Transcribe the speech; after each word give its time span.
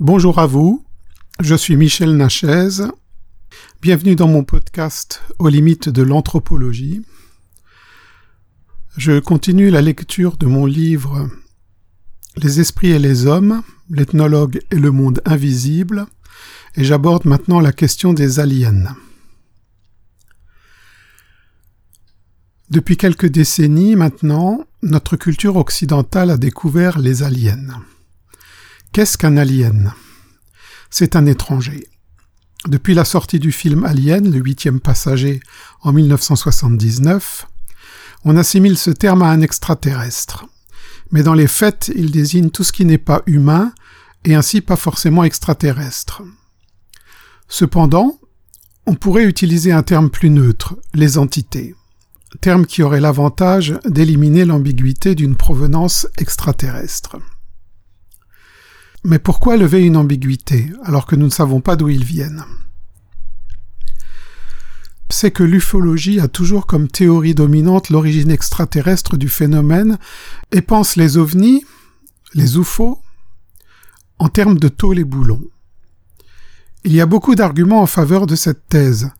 Bonjour 0.00 0.38
à 0.38 0.46
vous, 0.46 0.84
je 1.40 1.56
suis 1.56 1.74
Michel 1.74 2.16
Nachez. 2.16 2.84
Bienvenue 3.82 4.14
dans 4.14 4.28
mon 4.28 4.44
podcast 4.44 5.22
aux 5.40 5.48
limites 5.48 5.88
de 5.88 6.02
l'anthropologie. 6.02 7.02
Je 8.96 9.18
continue 9.18 9.70
la 9.70 9.82
lecture 9.82 10.36
de 10.36 10.46
mon 10.46 10.66
livre 10.66 11.28
Les 12.36 12.60
esprits 12.60 12.92
et 12.92 13.00
les 13.00 13.26
hommes, 13.26 13.64
l'ethnologue 13.90 14.60
et 14.70 14.76
le 14.76 14.92
monde 14.92 15.20
invisible, 15.24 16.06
et 16.76 16.84
j'aborde 16.84 17.24
maintenant 17.24 17.58
la 17.58 17.72
question 17.72 18.12
des 18.12 18.38
aliens. 18.38 18.94
Depuis 22.70 22.96
quelques 22.96 23.26
décennies 23.26 23.96
maintenant, 23.96 24.64
notre 24.80 25.16
culture 25.16 25.56
occidentale 25.56 26.30
a 26.30 26.36
découvert 26.36 27.00
les 27.00 27.24
aliens. 27.24 27.82
Qu'est-ce 28.92 29.18
qu'un 29.18 29.36
alien? 29.36 29.92
C'est 30.90 31.14
un 31.14 31.26
étranger. 31.26 31.86
Depuis 32.66 32.94
la 32.94 33.04
sortie 33.04 33.38
du 33.38 33.52
film 33.52 33.84
Alien, 33.84 34.32
le 34.32 34.38
huitième 34.40 34.80
passager, 34.80 35.40
en 35.82 35.92
1979, 35.92 37.46
on 38.24 38.36
assimile 38.36 38.76
ce 38.76 38.90
terme 38.90 39.22
à 39.22 39.28
un 39.28 39.42
extraterrestre. 39.42 40.46
Mais 41.12 41.22
dans 41.22 41.34
les 41.34 41.46
faits, 41.46 41.92
il 41.94 42.10
désigne 42.10 42.50
tout 42.50 42.64
ce 42.64 42.72
qui 42.72 42.84
n'est 42.84 42.98
pas 42.98 43.22
humain 43.26 43.72
et 44.24 44.34
ainsi 44.34 44.60
pas 44.60 44.76
forcément 44.76 45.22
extraterrestre. 45.22 46.22
Cependant, 47.46 48.18
on 48.86 48.94
pourrait 48.94 49.24
utiliser 49.24 49.70
un 49.70 49.82
terme 49.82 50.10
plus 50.10 50.30
neutre, 50.30 50.76
les 50.94 51.16
entités, 51.16 51.74
terme 52.40 52.66
qui 52.66 52.82
aurait 52.82 53.00
l'avantage 53.00 53.78
d'éliminer 53.84 54.44
l'ambiguïté 54.44 55.14
d'une 55.14 55.36
provenance 55.36 56.08
extraterrestre. 56.18 57.16
Mais 59.04 59.18
pourquoi 59.18 59.56
lever 59.56 59.84
une 59.84 59.96
ambiguïté 59.96 60.72
alors 60.82 61.06
que 61.06 61.16
nous 61.16 61.26
ne 61.26 61.30
savons 61.30 61.60
pas 61.60 61.76
d'où 61.76 61.88
ils 61.88 62.04
viennent? 62.04 62.44
C'est 65.10 65.30
que 65.30 65.44
l'ufologie 65.44 66.20
a 66.20 66.28
toujours 66.28 66.66
comme 66.66 66.88
théorie 66.88 67.34
dominante 67.34 67.90
l'origine 67.90 68.30
extraterrestre 68.30 69.16
du 69.16 69.28
phénomène 69.28 69.98
et 70.52 70.60
pense 70.60 70.96
les 70.96 71.16
ovnis, 71.16 71.64
les 72.34 72.56
UFO, 72.58 73.00
en 74.18 74.28
termes 74.28 74.58
de 74.58 74.68
tôle 74.68 74.98
et 74.98 75.04
boulons. 75.04 75.44
Il 76.84 76.92
y 76.92 77.00
a 77.00 77.06
beaucoup 77.06 77.34
d'arguments 77.34 77.82
en 77.82 77.86
faveur 77.86 78.26
de 78.26 78.36
cette 78.36 78.68
thèse, 78.68 79.10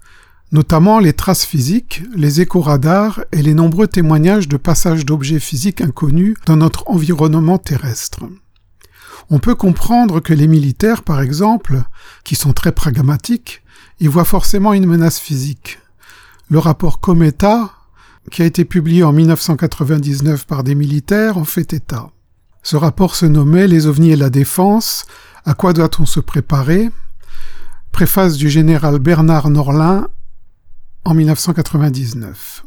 notamment 0.52 0.98
les 0.98 1.12
traces 1.12 1.44
physiques, 1.44 2.02
les 2.14 2.40
écho-radars 2.40 3.24
et 3.32 3.42
les 3.42 3.54
nombreux 3.54 3.86
témoignages 3.86 4.48
de 4.48 4.56
passage 4.56 5.06
d'objets 5.06 5.40
physiques 5.40 5.80
inconnus 5.80 6.36
dans 6.46 6.56
notre 6.56 6.88
environnement 6.90 7.58
terrestre 7.58 8.24
on 9.30 9.38
peut 9.38 9.54
comprendre 9.54 10.20
que 10.20 10.32
les 10.32 10.48
militaires, 10.48 11.02
par 11.02 11.20
exemple, 11.20 11.82
qui 12.24 12.34
sont 12.34 12.52
très 12.52 12.72
pragmatiques, 12.72 13.62
y 14.00 14.06
voient 14.06 14.24
forcément 14.24 14.72
une 14.72 14.86
menace 14.86 15.18
physique. 15.18 15.78
Le 16.50 16.58
rapport 16.58 17.00
Cometa, 17.00 17.72
qui 18.30 18.42
a 18.42 18.46
été 18.46 18.64
publié 18.64 19.02
en 19.02 19.12
1999 19.12 20.46
par 20.46 20.64
des 20.64 20.74
militaires, 20.74 21.36
en 21.36 21.44
fait 21.44 21.72
état. 21.72 22.10
Ce 22.62 22.76
rapport 22.76 23.14
se 23.14 23.26
nommait 23.26 23.68
Les 23.68 23.86
ovnis 23.86 24.12
et 24.12 24.16
la 24.16 24.30
défense, 24.30 25.06
à 25.44 25.54
quoi 25.54 25.72
doit-on 25.72 26.06
se 26.06 26.20
préparer? 26.20 26.90
Préface 27.92 28.36
du 28.36 28.50
général 28.50 28.98
Bernard 28.98 29.50
Norlin 29.50 30.08
en 31.04 31.14
1999. 31.14 32.64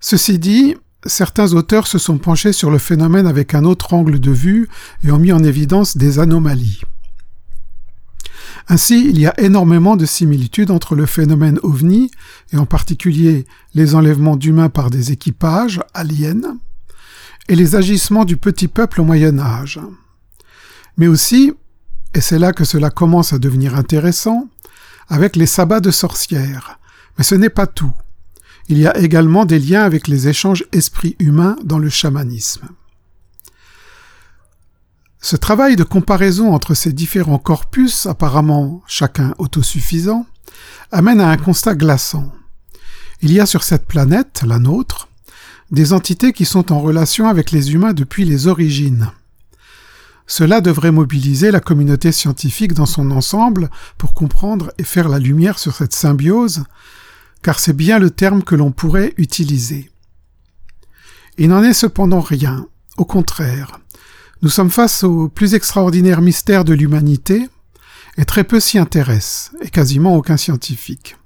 Ceci 0.00 0.38
dit, 0.38 0.76
certains 1.06 1.52
auteurs 1.52 1.86
se 1.86 1.98
sont 1.98 2.18
penchés 2.18 2.52
sur 2.52 2.70
le 2.70 2.78
phénomène 2.78 3.26
avec 3.26 3.54
un 3.54 3.64
autre 3.64 3.94
angle 3.94 4.20
de 4.20 4.30
vue 4.30 4.68
et 5.04 5.10
ont 5.10 5.18
mis 5.18 5.32
en 5.32 5.42
évidence 5.42 5.96
des 5.96 6.18
anomalies. 6.18 6.82
Ainsi, 8.68 9.08
il 9.08 9.18
y 9.18 9.26
a 9.26 9.38
énormément 9.40 9.96
de 9.96 10.06
similitudes 10.06 10.70
entre 10.70 10.94
le 10.94 11.06
phénomène 11.06 11.58
ovni, 11.62 12.10
et 12.52 12.56
en 12.56 12.66
particulier 12.66 13.44
les 13.74 13.94
enlèvements 13.94 14.36
d'humains 14.36 14.68
par 14.68 14.90
des 14.90 15.10
équipages 15.10 15.80
aliens, 15.94 16.58
et 17.48 17.56
les 17.56 17.74
agissements 17.74 18.24
du 18.24 18.36
petit 18.36 18.68
peuple 18.68 19.00
au 19.00 19.04
Moyen 19.04 19.38
Âge. 19.38 19.80
Mais 20.96 21.08
aussi, 21.08 21.52
et 22.14 22.20
c'est 22.20 22.38
là 22.38 22.52
que 22.52 22.64
cela 22.64 22.90
commence 22.90 23.32
à 23.32 23.38
devenir 23.38 23.74
intéressant, 23.74 24.48
avec 25.08 25.34
les 25.34 25.46
sabbats 25.46 25.80
de 25.80 25.90
sorcières. 25.90 26.78
Mais 27.18 27.24
ce 27.24 27.34
n'est 27.34 27.50
pas 27.50 27.66
tout. 27.66 27.92
Il 28.68 28.78
y 28.78 28.86
a 28.86 28.96
également 28.98 29.44
des 29.44 29.58
liens 29.58 29.82
avec 29.82 30.08
les 30.08 30.28
échanges 30.28 30.64
esprit-humain 30.72 31.56
dans 31.64 31.78
le 31.78 31.88
chamanisme. 31.88 32.68
Ce 35.20 35.36
travail 35.36 35.76
de 35.76 35.84
comparaison 35.84 36.52
entre 36.52 36.74
ces 36.74 36.92
différents 36.92 37.38
corpus, 37.38 38.06
apparemment 38.06 38.82
chacun 38.86 39.34
autosuffisant, 39.38 40.26
amène 40.90 41.20
à 41.20 41.30
un 41.30 41.36
constat 41.36 41.74
glaçant. 41.74 42.32
Il 43.20 43.32
y 43.32 43.38
a 43.38 43.46
sur 43.46 43.62
cette 43.62 43.86
planète, 43.86 44.42
la 44.44 44.58
nôtre, 44.58 45.08
des 45.70 45.92
entités 45.92 46.32
qui 46.32 46.44
sont 46.44 46.72
en 46.72 46.80
relation 46.80 47.28
avec 47.28 47.52
les 47.52 47.72
humains 47.72 47.92
depuis 47.92 48.24
les 48.24 48.48
origines. 48.48 49.10
Cela 50.26 50.60
devrait 50.60 50.92
mobiliser 50.92 51.50
la 51.50 51.60
communauté 51.60 52.10
scientifique 52.10 52.74
dans 52.74 52.86
son 52.86 53.10
ensemble 53.10 53.70
pour 53.98 54.14
comprendre 54.14 54.72
et 54.78 54.84
faire 54.84 55.08
la 55.08 55.18
lumière 55.18 55.58
sur 55.58 55.74
cette 55.74 55.94
symbiose 55.94 56.64
car 57.42 57.58
c'est 57.58 57.72
bien 57.72 57.98
le 57.98 58.10
terme 58.10 58.42
que 58.42 58.54
l'on 58.54 58.72
pourrait 58.72 59.14
utiliser. 59.16 59.90
Il 61.38 61.48
n'en 61.48 61.62
est 61.62 61.72
cependant 61.72 62.20
rien, 62.20 62.66
au 62.96 63.04
contraire. 63.04 63.80
Nous 64.42 64.48
sommes 64.48 64.70
face 64.70 65.04
au 65.04 65.28
plus 65.28 65.54
extraordinaire 65.54 66.20
mystère 66.20 66.64
de 66.64 66.74
l'humanité, 66.74 67.48
et 68.18 68.24
très 68.24 68.44
peu 68.44 68.60
s'y 68.60 68.78
intéressent, 68.78 69.52
et 69.62 69.70
quasiment 69.70 70.16
aucun 70.16 70.36
scientifique. 70.36 71.16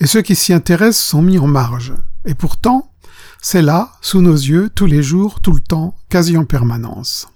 Et 0.00 0.06
ceux 0.06 0.22
qui 0.22 0.34
s'y 0.34 0.52
intéressent 0.52 1.04
sont 1.04 1.22
mis 1.22 1.38
en 1.38 1.46
marge. 1.46 1.94
Et 2.24 2.34
pourtant, 2.34 2.92
c'est 3.40 3.62
là, 3.62 3.92
sous 4.00 4.22
nos 4.22 4.34
yeux, 4.34 4.70
tous 4.74 4.86
les 4.86 5.02
jours, 5.02 5.40
tout 5.40 5.52
le 5.52 5.60
temps, 5.60 5.94
quasi 6.08 6.36
en 6.36 6.44
permanence. 6.44 7.28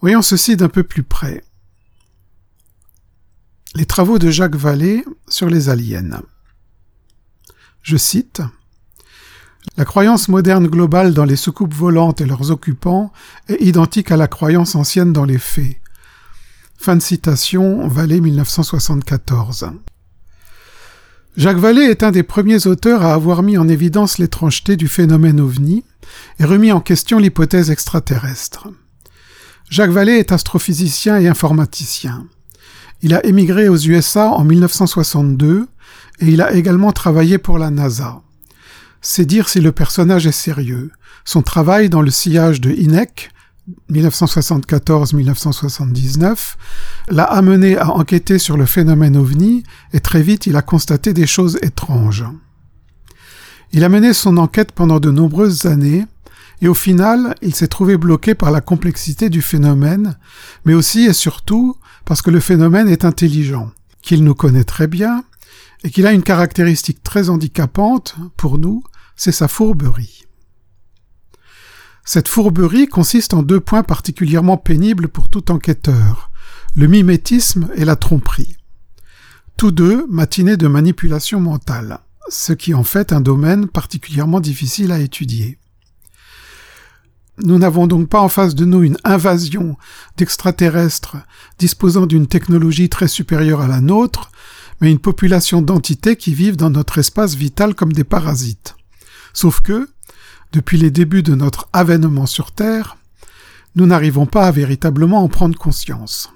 Voyons 0.00 0.22
ceci 0.22 0.56
d'un 0.56 0.68
peu 0.68 0.82
plus 0.82 1.02
près. 1.02 1.42
Les 3.74 3.86
travaux 3.86 4.18
de 4.18 4.30
Jacques 4.30 4.54
Vallée 4.54 5.04
sur 5.28 5.48
les 5.48 5.68
aliens. 5.68 6.22
Je 7.84 7.98
cite 7.98 8.40
La 9.76 9.84
croyance 9.84 10.28
moderne 10.28 10.68
globale 10.68 11.12
dans 11.12 11.26
les 11.26 11.36
soucoupes 11.36 11.74
volantes 11.74 12.22
et 12.22 12.24
leurs 12.24 12.50
occupants 12.50 13.12
est 13.48 13.60
identique 13.60 14.10
à 14.10 14.16
la 14.16 14.26
croyance 14.26 14.74
ancienne 14.74 15.12
dans 15.12 15.26
les 15.26 15.38
faits. 15.38 15.76
Fin 16.78 16.96
de 16.96 17.02
citation, 17.02 17.86
Vallée 17.86 18.22
1974. 18.22 19.66
Jacques 21.36 21.58
Vallée 21.58 21.82
est 21.82 22.02
un 22.02 22.10
des 22.10 22.22
premiers 22.22 22.66
auteurs 22.66 23.02
à 23.02 23.12
avoir 23.12 23.42
mis 23.42 23.58
en 23.58 23.68
évidence 23.68 24.16
l'étrangeté 24.16 24.76
du 24.76 24.88
phénomène 24.88 25.40
ovni 25.40 25.84
et 26.38 26.46
remis 26.46 26.72
en 26.72 26.80
question 26.80 27.18
l'hypothèse 27.18 27.70
extraterrestre. 27.70 28.68
Jacques 29.68 29.90
Vallée 29.90 30.18
est 30.18 30.32
astrophysicien 30.32 31.18
et 31.18 31.28
informaticien. 31.28 32.26
Il 33.02 33.12
a 33.12 33.26
émigré 33.26 33.68
aux 33.68 33.76
USA 33.76 34.30
en 34.30 34.44
1962 34.44 35.68
et 36.20 36.26
il 36.26 36.42
a 36.42 36.52
également 36.52 36.92
travaillé 36.92 37.38
pour 37.38 37.58
la 37.58 37.70
NASA. 37.70 38.20
C'est 39.00 39.26
dire 39.26 39.48
si 39.48 39.60
le 39.60 39.72
personnage 39.72 40.26
est 40.26 40.32
sérieux. 40.32 40.90
Son 41.24 41.42
travail 41.42 41.88
dans 41.88 42.02
le 42.02 42.10
sillage 42.10 42.60
de 42.60 42.70
INEC, 42.70 43.30
1974-1979, 43.90 46.56
l'a 47.08 47.24
amené 47.24 47.78
à 47.78 47.90
enquêter 47.90 48.38
sur 48.38 48.56
le 48.56 48.66
phénomène 48.66 49.16
ovni 49.16 49.64
et 49.92 49.98
très 50.00 50.22
vite 50.22 50.46
il 50.46 50.54
a 50.56 50.62
constaté 50.62 51.12
des 51.12 51.26
choses 51.26 51.58
étranges. 51.62 52.24
Il 53.72 53.82
a 53.84 53.88
mené 53.88 54.12
son 54.12 54.36
enquête 54.36 54.72
pendant 54.72 55.00
de 55.00 55.10
nombreuses 55.10 55.66
années 55.66 56.04
et 56.62 56.68
au 56.68 56.74
final 56.74 57.34
il 57.42 57.54
s'est 57.54 57.68
trouvé 57.68 57.96
bloqué 57.96 58.34
par 58.34 58.50
la 58.50 58.60
complexité 58.60 59.30
du 59.30 59.40
phénomène, 59.42 60.16
mais 60.64 60.74
aussi 60.74 61.06
et 61.06 61.12
surtout 61.12 61.76
parce 62.04 62.22
que 62.22 62.30
le 62.30 62.40
phénomène 62.40 62.88
est 62.88 63.04
intelligent, 63.04 63.70
qu'il 64.02 64.24
nous 64.24 64.34
connaît 64.34 64.64
très 64.64 64.86
bien 64.86 65.24
et 65.84 65.90
qu'il 65.90 66.06
a 66.06 66.12
une 66.12 66.22
caractéristique 66.22 67.02
très 67.02 67.28
handicapante 67.28 68.16
pour 68.36 68.58
nous, 68.58 68.82
c'est 69.16 69.32
sa 69.32 69.48
fourberie. 69.48 70.24
Cette 72.04 72.28
fourberie 72.28 72.88
consiste 72.88 73.34
en 73.34 73.42
deux 73.42 73.60
points 73.60 73.82
particulièrement 73.82 74.56
pénibles 74.56 75.08
pour 75.08 75.28
tout 75.28 75.52
enquêteur, 75.52 76.30
le 76.74 76.86
mimétisme 76.86 77.68
et 77.76 77.84
la 77.84 77.96
tromperie. 77.96 78.56
Tous 79.56 79.70
deux 79.70 80.06
matinés 80.08 80.56
de 80.56 80.66
manipulation 80.66 81.38
mentale, 81.38 82.00
ce 82.28 82.52
qui 82.54 82.74
en 82.74 82.82
fait 82.82 83.12
un 83.12 83.20
domaine 83.20 83.68
particulièrement 83.68 84.40
difficile 84.40 84.90
à 84.90 84.98
étudier. 84.98 85.58
Nous 87.42 87.58
n'avons 87.58 87.86
donc 87.86 88.08
pas 88.08 88.20
en 88.20 88.28
face 88.28 88.54
de 88.54 88.64
nous 88.64 88.82
une 88.82 88.96
invasion 89.04 89.76
d'extraterrestres 90.16 91.16
disposant 91.58 92.06
d'une 92.06 92.26
technologie 92.26 92.88
très 92.88 93.08
supérieure 93.08 93.60
à 93.60 93.66
la 93.66 93.80
nôtre, 93.80 94.30
une 94.90 94.98
population 94.98 95.62
d'entités 95.62 96.16
qui 96.16 96.34
vivent 96.34 96.56
dans 96.56 96.70
notre 96.70 96.98
espace 96.98 97.34
vital 97.34 97.74
comme 97.74 97.92
des 97.92 98.04
parasites. 98.04 98.76
Sauf 99.32 99.60
que, 99.60 99.88
depuis 100.52 100.78
les 100.78 100.90
débuts 100.90 101.22
de 101.22 101.34
notre 101.34 101.68
avènement 101.72 102.26
sur 102.26 102.52
Terre, 102.52 102.96
nous 103.76 103.86
n'arrivons 103.86 104.26
pas 104.26 104.46
à 104.46 104.50
véritablement 104.52 105.22
en 105.22 105.28
prendre 105.28 105.58
conscience. 105.58 106.30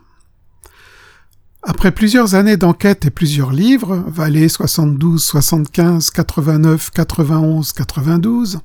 Après 1.62 1.92
plusieurs 1.92 2.34
années 2.34 2.56
d'enquête 2.56 3.04
et 3.06 3.10
plusieurs 3.10 3.52
livres, 3.52 4.04
Vallée 4.06 4.48
72, 4.48 5.22
75, 5.22 6.10
89, 6.10 6.90
91, 6.90 7.72
92, 7.72 8.60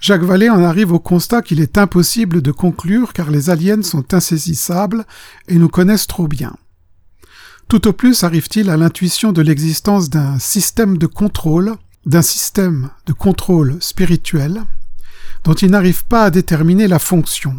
Jacques 0.00 0.22
Vallée 0.22 0.50
en 0.50 0.62
arrive 0.62 0.92
au 0.92 0.98
constat 0.98 1.40
qu'il 1.40 1.60
est 1.60 1.78
impossible 1.78 2.42
de 2.42 2.52
conclure 2.52 3.14
car 3.14 3.30
les 3.30 3.48
aliens 3.48 3.82
sont 3.82 4.12
insaisissables 4.12 5.06
et 5.48 5.56
nous 5.56 5.68
connaissent 5.68 6.06
trop 6.06 6.28
bien. 6.28 6.54
Tout 7.68 7.88
au 7.88 7.92
plus 7.92 8.24
arrive-t-il 8.24 8.70
à 8.70 8.76
l'intuition 8.76 9.32
de 9.32 9.42
l'existence 9.42 10.10
d'un 10.10 10.38
système 10.38 10.98
de 10.98 11.06
contrôle, 11.06 11.74
d'un 12.06 12.22
système 12.22 12.90
de 13.06 13.12
contrôle 13.12 13.78
spirituel, 13.80 14.62
dont 15.44 15.54
il 15.54 15.70
n'arrive 15.70 16.04
pas 16.04 16.24
à 16.24 16.30
déterminer 16.30 16.88
la 16.88 16.98
fonction. 16.98 17.56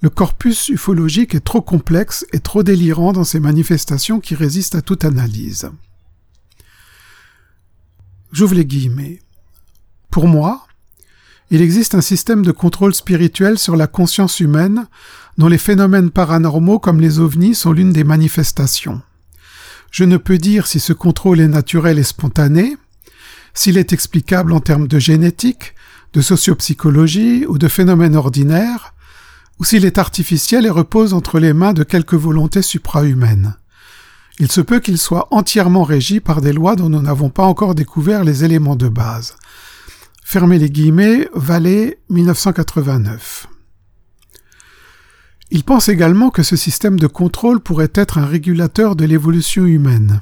Le 0.00 0.10
corpus 0.10 0.68
ufologique 0.68 1.34
est 1.34 1.44
trop 1.44 1.62
complexe 1.62 2.26
et 2.32 2.40
trop 2.40 2.62
délirant 2.62 3.12
dans 3.12 3.24
ses 3.24 3.40
manifestations 3.40 4.20
qui 4.20 4.34
résistent 4.34 4.74
à 4.74 4.82
toute 4.82 5.04
analyse. 5.04 5.70
J'ouvre 8.32 8.54
les 8.54 8.66
guillemets. 8.66 9.20
Pour 10.10 10.26
moi, 10.26 10.66
il 11.50 11.62
existe 11.62 11.94
un 11.94 12.00
système 12.00 12.44
de 12.44 12.52
contrôle 12.52 12.94
spirituel 12.94 13.58
sur 13.58 13.76
la 13.76 13.86
conscience 13.86 14.40
humaine 14.40 14.86
dont 15.38 15.48
les 15.48 15.58
phénomènes 15.58 16.10
paranormaux 16.10 16.78
comme 16.78 17.00
les 17.00 17.18
ovnis 17.18 17.54
sont 17.54 17.72
l'une 17.72 17.92
des 17.92 18.04
manifestations. 18.04 19.02
Je 19.94 20.02
ne 20.02 20.16
peux 20.16 20.38
dire 20.38 20.66
si 20.66 20.80
ce 20.80 20.92
contrôle 20.92 21.38
est 21.38 21.46
naturel 21.46 22.00
et 22.00 22.02
spontané, 22.02 22.76
s'il 23.54 23.78
est 23.78 23.92
explicable 23.92 24.52
en 24.52 24.58
termes 24.58 24.88
de 24.88 24.98
génétique, 24.98 25.76
de 26.14 26.20
sociopsychologie 26.20 27.46
ou 27.46 27.58
de 27.58 27.68
phénomènes 27.68 28.16
ordinaires, 28.16 28.92
ou 29.60 29.64
s'il 29.64 29.84
est 29.84 29.98
artificiel 29.98 30.66
et 30.66 30.70
repose 30.70 31.14
entre 31.14 31.38
les 31.38 31.52
mains 31.52 31.74
de 31.74 31.84
quelques 31.84 32.14
volontés 32.14 32.60
suprahumaines. 32.60 33.54
Il 34.40 34.50
se 34.50 34.60
peut 34.60 34.80
qu'il 34.80 34.98
soit 34.98 35.28
entièrement 35.30 35.84
régi 35.84 36.18
par 36.18 36.40
des 36.40 36.52
lois 36.52 36.74
dont 36.74 36.88
nous 36.88 37.00
n'avons 37.00 37.30
pas 37.30 37.44
encore 37.44 37.76
découvert 37.76 38.24
les 38.24 38.42
éléments 38.42 38.74
de 38.74 38.88
base. 38.88 39.36
Fermez 40.24 40.58
les 40.58 40.70
guillemets, 40.70 41.28
Vallée 41.34 42.00
1989. 42.10 43.46
Il 45.54 45.62
pense 45.62 45.88
également 45.88 46.30
que 46.30 46.42
ce 46.42 46.56
système 46.56 46.98
de 46.98 47.06
contrôle 47.06 47.60
pourrait 47.60 47.92
être 47.94 48.18
un 48.18 48.26
régulateur 48.26 48.96
de 48.96 49.04
l'évolution 49.04 49.66
humaine. 49.66 50.20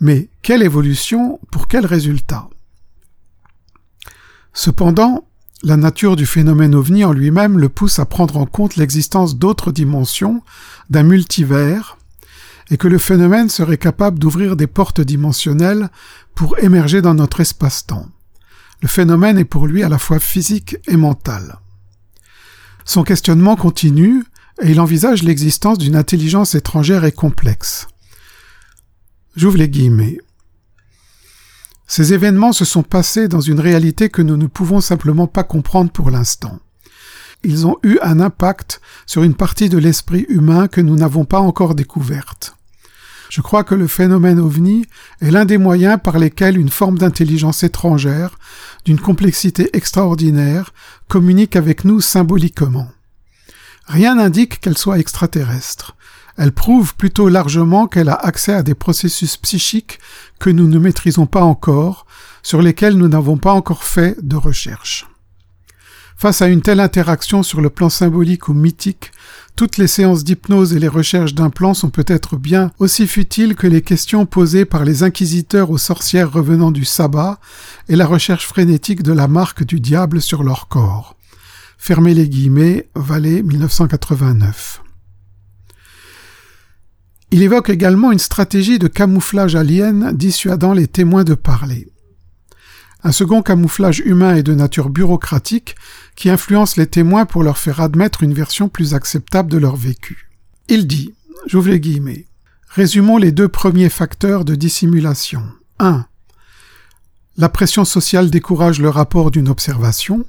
Mais 0.00 0.30
quelle 0.40 0.62
évolution 0.62 1.38
pour 1.50 1.68
quel 1.68 1.84
résultat? 1.84 2.48
Cependant, 4.54 5.26
la 5.62 5.76
nature 5.76 6.16
du 6.16 6.24
phénomène 6.24 6.74
ovni 6.74 7.04
en 7.04 7.12
lui-même 7.12 7.58
le 7.58 7.68
pousse 7.68 7.98
à 7.98 8.06
prendre 8.06 8.38
en 8.38 8.46
compte 8.46 8.76
l'existence 8.76 9.36
d'autres 9.36 9.72
dimensions, 9.72 10.42
d'un 10.88 11.02
multivers, 11.02 11.98
et 12.70 12.78
que 12.78 12.88
le 12.88 12.96
phénomène 12.96 13.50
serait 13.50 13.76
capable 13.76 14.18
d'ouvrir 14.18 14.56
des 14.56 14.66
portes 14.66 15.02
dimensionnelles 15.02 15.90
pour 16.34 16.58
émerger 16.60 17.02
dans 17.02 17.14
notre 17.14 17.40
espace-temps. 17.40 18.08
Le 18.80 18.88
phénomène 18.88 19.36
est 19.36 19.44
pour 19.44 19.66
lui 19.66 19.82
à 19.82 19.90
la 19.90 19.98
fois 19.98 20.18
physique 20.18 20.78
et 20.88 20.96
mental. 20.96 21.58
Son 22.84 23.04
questionnement 23.04 23.56
continue 23.56 24.24
et 24.60 24.70
il 24.70 24.80
envisage 24.80 25.22
l'existence 25.22 25.78
d'une 25.78 25.96
intelligence 25.96 26.54
étrangère 26.54 27.04
et 27.04 27.12
complexe. 27.12 27.88
J'ouvre 29.36 29.56
les 29.56 29.68
guillemets. 29.68 30.18
Ces 31.86 32.12
événements 32.12 32.52
se 32.52 32.64
sont 32.64 32.82
passés 32.82 33.28
dans 33.28 33.40
une 33.40 33.60
réalité 33.60 34.08
que 34.08 34.22
nous 34.22 34.36
ne 34.36 34.46
pouvons 34.46 34.80
simplement 34.80 35.26
pas 35.26 35.44
comprendre 35.44 35.90
pour 35.90 36.10
l'instant. 36.10 36.58
Ils 37.44 37.66
ont 37.66 37.76
eu 37.82 37.98
un 38.02 38.20
impact 38.20 38.80
sur 39.06 39.24
une 39.24 39.34
partie 39.34 39.68
de 39.68 39.78
l'esprit 39.78 40.24
humain 40.28 40.68
que 40.68 40.80
nous 40.80 40.96
n'avons 40.96 41.24
pas 41.24 41.40
encore 41.40 41.74
découverte. 41.74 42.56
Je 43.32 43.40
crois 43.40 43.64
que 43.64 43.74
le 43.74 43.86
phénomène 43.86 44.38
ovni 44.38 44.84
est 45.22 45.30
l'un 45.30 45.46
des 45.46 45.56
moyens 45.56 45.98
par 46.04 46.18
lesquels 46.18 46.58
une 46.58 46.68
forme 46.68 46.98
d'intelligence 46.98 47.62
étrangère, 47.62 48.38
d'une 48.84 49.00
complexité 49.00 49.74
extraordinaire, 49.74 50.74
communique 51.08 51.56
avec 51.56 51.86
nous 51.86 52.02
symboliquement. 52.02 52.90
Rien 53.86 54.16
n'indique 54.16 54.60
qu'elle 54.60 54.76
soit 54.76 54.98
extraterrestre. 54.98 55.96
Elle 56.36 56.52
prouve 56.52 56.94
plutôt 56.94 57.30
largement 57.30 57.86
qu'elle 57.86 58.10
a 58.10 58.16
accès 58.16 58.52
à 58.52 58.62
des 58.62 58.74
processus 58.74 59.38
psychiques 59.38 59.98
que 60.38 60.50
nous 60.50 60.68
ne 60.68 60.78
maîtrisons 60.78 61.24
pas 61.24 61.42
encore, 61.42 62.04
sur 62.42 62.60
lesquels 62.60 62.98
nous 62.98 63.08
n'avons 63.08 63.38
pas 63.38 63.54
encore 63.54 63.84
fait 63.84 64.14
de 64.22 64.36
recherche. 64.36 65.06
Face 66.18 66.42
à 66.42 66.48
une 66.48 66.60
telle 66.60 66.80
interaction 66.80 67.42
sur 67.42 67.62
le 67.62 67.70
plan 67.70 67.88
symbolique 67.88 68.48
ou 68.48 68.52
mythique, 68.52 69.10
toutes 69.54 69.76
les 69.76 69.86
séances 69.86 70.24
d'hypnose 70.24 70.72
et 70.72 70.78
les 70.78 70.88
recherches 70.88 71.34
d'implants 71.34 71.74
sont 71.74 71.90
peut-être 71.90 72.36
bien 72.36 72.70
aussi 72.78 73.06
futiles 73.06 73.54
que 73.54 73.66
les 73.66 73.82
questions 73.82 74.24
posées 74.24 74.64
par 74.64 74.84
les 74.84 75.02
inquisiteurs 75.02 75.70
aux 75.70 75.78
sorcières 75.78 76.32
revenant 76.32 76.70
du 76.70 76.84
sabbat 76.84 77.38
et 77.88 77.96
la 77.96 78.06
recherche 78.06 78.46
frénétique 78.46 79.02
de 79.02 79.12
la 79.12 79.28
marque 79.28 79.64
du 79.64 79.78
diable 79.78 80.22
sur 80.22 80.42
leur 80.42 80.68
corps. 80.68 81.16
Fermez 81.76 82.14
les 82.14 82.28
guillemets, 82.28 82.88
Vallée 82.94 83.42
1989. 83.42 84.82
Il 87.30 87.42
évoque 87.42 87.70
également 87.70 88.12
une 88.12 88.18
stratégie 88.18 88.78
de 88.78 88.88
camouflage 88.88 89.56
alien 89.56 90.12
dissuadant 90.12 90.72
les 90.72 90.86
témoins 90.86 91.24
de 91.24 91.34
parler. 91.34 91.91
Un 93.04 93.12
second 93.12 93.42
camouflage 93.42 94.00
humain 94.00 94.36
et 94.36 94.42
de 94.42 94.54
nature 94.54 94.88
bureaucratique 94.88 95.74
qui 96.14 96.30
influence 96.30 96.76
les 96.76 96.86
témoins 96.86 97.26
pour 97.26 97.42
leur 97.42 97.58
faire 97.58 97.80
admettre 97.80 98.22
une 98.22 98.34
version 98.34 98.68
plus 98.68 98.94
acceptable 98.94 99.50
de 99.50 99.58
leur 99.58 99.76
vécu. 99.76 100.30
Il 100.68 100.86
dit, 100.86 101.14
j'ouvre 101.46 101.70
les 101.70 101.80
guillemets, 101.80 102.26
résumons 102.68 103.18
les 103.18 103.32
deux 103.32 103.48
premiers 103.48 103.88
facteurs 103.88 104.44
de 104.44 104.54
dissimulation. 104.54 105.42
1. 105.80 106.06
La 107.36 107.48
pression 107.48 107.84
sociale 107.84 108.30
décourage 108.30 108.80
le 108.80 108.88
rapport 108.88 109.30
d'une 109.30 109.48
observation. 109.48 110.24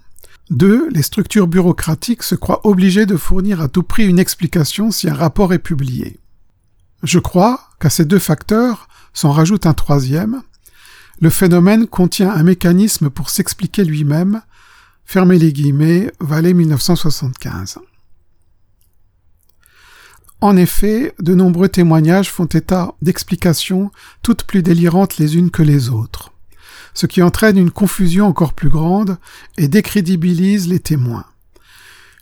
2. 0.50 0.90
Les 0.90 1.04
structures 1.04 1.48
bureaucratiques 1.48 2.24
se 2.24 2.36
croient 2.36 2.66
obligées 2.66 3.06
de 3.06 3.18
fournir 3.18 3.62
à 3.62 3.68
tout 3.68 3.84
prix 3.84 4.06
une 4.06 4.20
explication 4.20 4.90
si 4.90 5.10
un 5.10 5.14
rapport 5.14 5.54
est 5.54 5.60
publié. 5.60 6.20
Je 7.04 7.20
crois 7.20 7.60
qu'à 7.80 7.90
ces 7.90 8.06
deux 8.06 8.20
facteurs 8.20 8.88
s'en 9.14 9.32
rajoute 9.32 9.66
un 9.66 9.74
troisième. 9.74 10.42
Le 11.20 11.30
phénomène 11.30 11.88
contient 11.88 12.32
un 12.32 12.44
mécanisme 12.44 13.10
pour 13.10 13.30
s'expliquer 13.30 13.84
lui-même, 13.84 14.42
Fermez 15.06 15.38
les 15.38 15.54
guillemets, 15.54 16.12
Vallée 16.20 16.54
1975. 16.54 17.80
En 20.42 20.58
effet, 20.58 21.14
de 21.20 21.36
nombreux 21.36 21.70
témoignages 21.70 22.30
font 22.30 22.46
état 22.46 22.94
d'explications 23.02 23.92
toutes 24.24 24.44
plus 24.44 24.64
délirantes 24.64 25.18
les 25.18 25.38
unes 25.38 25.52
que 25.52 25.62
les 25.64 25.90
autres, 25.90 26.32
ce 26.94 27.06
qui 27.06 27.22
entraîne 27.22 27.58
une 27.58 27.72
confusion 27.72 28.28
encore 28.28 28.54
plus 28.54 28.70
grande 28.70 29.18
et 29.58 29.68
décrédibilise 29.68 30.68
les 30.68 30.80
témoins. 30.80 31.26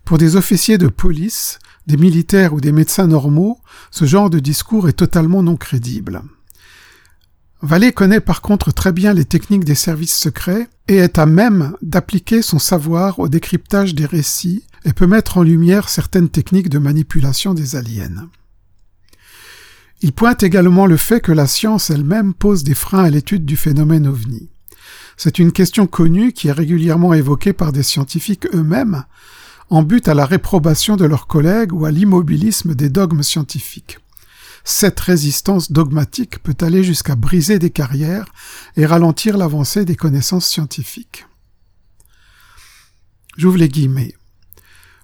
Pour 0.06 0.18
des 0.18 0.36
officiers 0.36 0.78
de 0.78 0.88
police, 0.88 1.60
des 1.88 1.98
militaires 1.98 2.54
ou 2.54 2.62
des 2.62 2.72
médecins 2.72 3.08
normaux, 3.08 3.60
ce 3.90 4.06
genre 4.06 4.30
de 4.30 4.40
discours 4.40 4.90
est 4.90 4.94
totalement 4.94 5.42
non 5.42 5.56
crédible. 5.56 6.22
Vallée 7.64 7.92
connaît 7.92 8.22
par 8.22 8.42
contre 8.42 8.72
très 8.72 8.92
bien 8.92 9.14
les 9.14 9.26
techniques 9.26 9.66
des 9.66 9.76
services 9.76 10.16
secrets 10.16 10.68
et 10.88 10.98
est 10.98 11.20
à 11.20 11.28
même 11.28 11.74
d'appliquer 11.84 12.42
son 12.42 12.58
savoir 12.58 13.20
au 13.20 13.30
décryptage 13.30 13.94
des 13.94 14.06
récits 14.06 14.66
et 14.84 14.94
peut 14.94 15.06
mettre 15.06 15.38
en 15.38 15.44
lumière 15.44 15.88
certaines 15.88 16.30
techniques 16.30 16.70
de 16.70 16.80
manipulation 16.80 17.54
des 17.54 17.76
aliens. 17.76 18.30
Il 20.02 20.12
pointe 20.12 20.42
également 20.42 20.88
le 20.88 20.98
fait 20.98 21.22
que 21.22 21.32
la 21.32 21.46
science 21.46 21.92
elle-même 21.92 22.34
pose 22.34 22.64
des 22.64 22.74
freins 22.74 23.04
à 23.04 23.10
l'étude 23.12 23.46
du 23.46 23.56
phénomène 23.56 24.08
ovni. 24.08 24.50
C'est 25.16 25.38
une 25.38 25.52
question 25.52 25.86
connue 25.86 26.34
qui 26.34 26.48
est 26.48 26.54
régulièrement 26.54 27.14
évoquée 27.14 27.54
par 27.54 27.72
des 27.72 27.84
scientifiques 27.84 28.48
eux-mêmes 28.56 29.04
en 29.70 29.84
but 29.84 30.08
à 30.08 30.16
la 30.16 30.26
réprobation 30.26 30.98
de 30.98 31.06
leurs 31.06 31.28
collègues 31.28 31.74
ou 31.74 31.86
à 31.86 31.92
l'immobilisme 31.92 32.74
des 32.74 32.90
dogmes 32.90 33.22
scientifiques. 33.24 34.00
Cette 34.64 35.00
résistance 35.00 35.72
dogmatique 35.72 36.42
peut 36.44 36.58
aller 36.62 36.84
jusqu'à 36.84 37.16
briser 37.16 37.60
des 37.60 37.72
carrières 37.72 38.32
et 38.78 38.86
ralentir 38.86 39.38
l'avancée 39.38 39.86
des 39.86 39.96
connaissances 39.96 40.46
scientifiques. 40.46 41.26
J'ouvre 43.38 43.58
les 43.58 43.70
guillemets. 43.70 44.14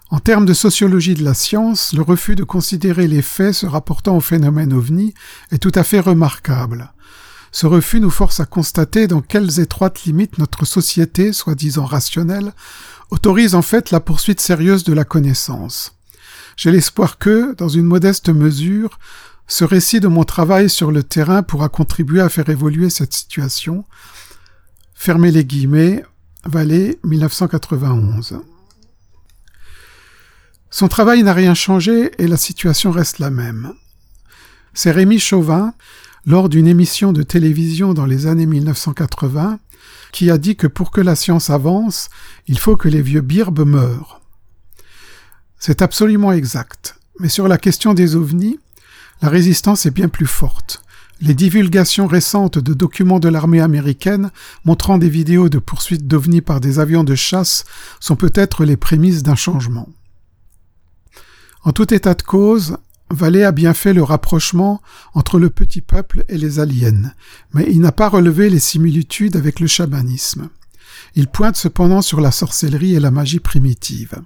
En 0.10 0.20
termes 0.20 0.46
de 0.46 0.54
sociologie 0.54 1.16
de 1.16 1.24
la 1.24 1.34
science, 1.34 1.94
le 1.94 2.02
refus 2.02 2.36
de 2.36 2.44
considérer 2.44 3.08
les 3.08 3.22
faits 3.22 3.54
se 3.54 3.66
rapportant 3.66 4.16
au 4.16 4.22
phénomène 4.22 4.72
ovni 4.74 5.14
est 5.52 5.58
tout 5.58 5.72
à 5.76 5.84
fait 5.84 6.00
remarquable. 6.00 6.94
Ce 7.52 7.66
refus 7.66 8.00
nous 8.00 8.10
force 8.10 8.40
à 8.40 8.46
constater 8.46 9.08
dans 9.08 9.22
quelles 9.22 9.60
étroites 9.60 10.04
limites 10.04 10.38
notre 10.38 10.66
société, 10.66 11.34
soi-disant 11.34 11.86
rationnelle, 11.86 12.54
autorise 13.10 13.56
en 13.56 13.62
fait 13.62 13.92
la 13.92 14.00
poursuite 14.00 14.40
sérieuse 14.40 14.84
de 14.84 14.94
la 14.94 15.04
connaissance. 15.06 15.98
J'ai 16.56 16.72
l'espoir 16.72 17.18
que, 17.18 17.54
dans 17.56 17.70
une 17.70 17.86
modeste 17.86 18.30
mesure, 18.30 19.00
ce 19.48 19.64
récit 19.64 20.00
de 20.02 20.08
mon 20.08 20.26
travail 20.26 20.70
sur 20.70 20.92
le 20.92 21.04
terrain 21.04 21.42
pourra 21.42 21.70
contribuer 21.70 22.20
à 22.20 22.30
faire 22.30 22.50
évoluer 22.50 22.90
cette 22.90 23.14
situation. 23.14 23.86
Fermez 24.94 25.32
les 25.32 25.46
guillemets, 25.46 26.04
Vallée 26.44 27.00
1991. 27.04 28.40
Son 30.70 30.88
travail 30.90 31.24
n'a 31.24 31.34
rien 31.34 31.54
changé 31.54 32.12
et 32.22 32.28
la 32.28 32.38
situation 32.38 32.92
reste 32.92 33.20
la 33.20 33.30
même. 33.30 33.74
C'est 34.74 34.92
Rémi 34.92 35.18
Chauvin, 35.18 35.74
lors 36.26 36.50
d'une 36.50 36.68
émission 36.68 37.14
de 37.14 37.24
télévision 37.24 37.94
dans 37.94 38.06
les 38.06 38.28
années 38.28 38.46
1980, 38.46 39.60
qui 40.12 40.30
a 40.30 40.38
dit 40.38 40.58
que 40.58 40.68
pour 40.68 40.92
que 40.92 41.02
la 41.02 41.16
science 41.16 41.50
avance, 41.50 42.10
il 42.48 42.60
faut 42.60 42.76
que 42.76 42.90
les 42.90 43.02
vieux 43.02 43.22
birbes 43.22 43.66
meurent. 43.66 44.22
C'est 45.58 45.82
absolument 45.82 46.34
exact. 46.34 47.00
Mais 47.20 47.30
sur 47.30 47.48
la 47.48 47.58
question 47.58 47.94
des 47.94 48.16
ovnis, 48.16 48.60
la 49.22 49.30
résistance 49.30 49.86
est 49.86 49.92
bien 49.92 50.10
plus 50.10 50.28
forte. 50.28 50.84
Les 51.20 51.34
divulgations 51.34 52.06
récentes 52.06 52.60
de 52.60 52.74
documents 52.74 53.20
de 53.20 53.30
l'armée 53.30 53.60
américaine 53.60 54.30
montrant 54.66 55.00
des 55.00 55.10
vidéos 55.10 55.50
de 55.50 55.58
poursuites 55.58 56.08
d'ovnis 56.08 56.42
par 56.42 56.62
des 56.62 56.78
avions 56.78 57.04
de 57.04 57.16
chasse 57.16 57.66
sont 58.00 58.16
peut-être 58.16 58.66
les 58.66 58.78
prémices 58.78 59.24
d'un 59.24 59.36
changement. 59.36 59.90
En 61.64 61.72
tout 61.72 61.92
état 61.94 62.14
de 62.14 62.22
cause, 62.22 62.78
Vallée 63.10 63.44
a 63.44 63.52
bien 63.52 63.74
fait 63.74 63.94
le 63.94 64.04
rapprochement 64.04 64.82
entre 65.14 65.40
le 65.40 65.50
petit 65.50 65.82
peuple 65.82 66.24
et 66.28 66.38
les 66.38 66.60
aliens, 66.60 67.14
mais 67.54 67.66
il 67.70 67.80
n'a 67.80 67.92
pas 67.92 68.10
relevé 68.10 68.50
les 68.50 68.60
similitudes 68.60 69.38
avec 69.38 69.60
le 69.60 69.68
chamanisme. 69.68 70.50
Il 71.16 71.28
pointe 71.28 71.56
cependant 71.56 72.02
sur 72.02 72.22
la 72.22 72.32
sorcellerie 72.32 72.96
et 72.96 73.00
la 73.00 73.12
magie 73.12 73.40
primitive. 73.40 74.22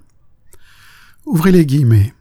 Ouvrez 1.25 1.51
les 1.51 1.65
guillemets. 1.65 2.13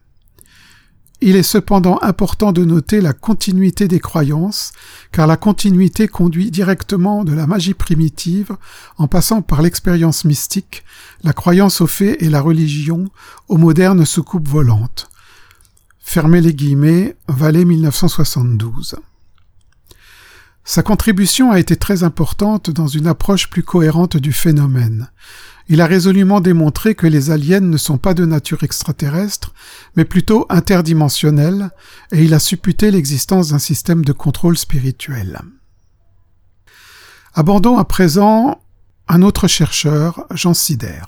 Il 1.23 1.37
est 1.37 1.43
cependant 1.43 1.99
important 2.01 2.51
de 2.51 2.65
noter 2.65 3.03
la 3.03 3.13
continuité 3.13 3.89
des 3.89 4.01
croyances, 4.01 4.73
car 5.13 5.27
la 5.27 5.37
continuité 5.37 6.09
conduit 6.09 6.51
directement 6.51 7.25
de 7.25 7.35
la 7.35 7.47
magie 7.47 7.75
primitive, 7.75 8.57
en 8.97 9.07
passant 9.07 9.43
par 9.43 9.61
l'expérience 9.61 10.25
mystique, 10.25 10.83
la 11.23 11.35
croyance 11.35 11.83
aux 11.83 11.87
faits 11.87 12.23
et 12.23 12.31
la 12.31 12.41
religion, 12.41 13.11
aux 13.49 13.59
modernes 13.59 14.07
soucoupes 14.07 14.49
volantes. 14.49 15.11
Fermez 15.99 16.41
les 16.41 16.55
guillemets, 16.55 17.17
Vallée 17.29 17.67
1972. 17.67 18.97
Sa 20.65 20.83
contribution 20.83 21.51
a 21.51 21.59
été 21.59 21.77
très 21.77 22.03
importante 22.03 22.71
dans 22.71 22.87
une 22.87 23.07
approche 23.07 23.51
plus 23.51 23.63
cohérente 23.63 24.17
du 24.17 24.33
phénomène. 24.33 25.11
Il 25.73 25.81
a 25.81 25.87
résolument 25.87 26.41
démontré 26.41 26.97
que 26.97 27.07
les 27.07 27.31
aliens 27.31 27.61
ne 27.61 27.77
sont 27.77 27.97
pas 27.97 28.13
de 28.13 28.27
nature 28.27 28.65
extraterrestre, 28.65 29.55
mais 29.95 30.05
plutôt 30.05 30.45
interdimensionnels, 30.51 31.71
et 32.11 32.25
il 32.25 32.35
a 32.35 32.41
supputé 32.41 32.91
l'existence 32.91 33.51
d'un 33.51 33.61
système 33.61 34.05
de 34.05 34.13
contrôle 34.13 34.59
spirituel. 34.59 35.41
Abordons 37.35 37.79
à 37.79 37.85
présent 37.85 38.61
un 39.07 39.23
autre 39.23 39.47
chercheur, 39.47 40.27
Jean 40.33 40.55
Sider. 40.55 41.03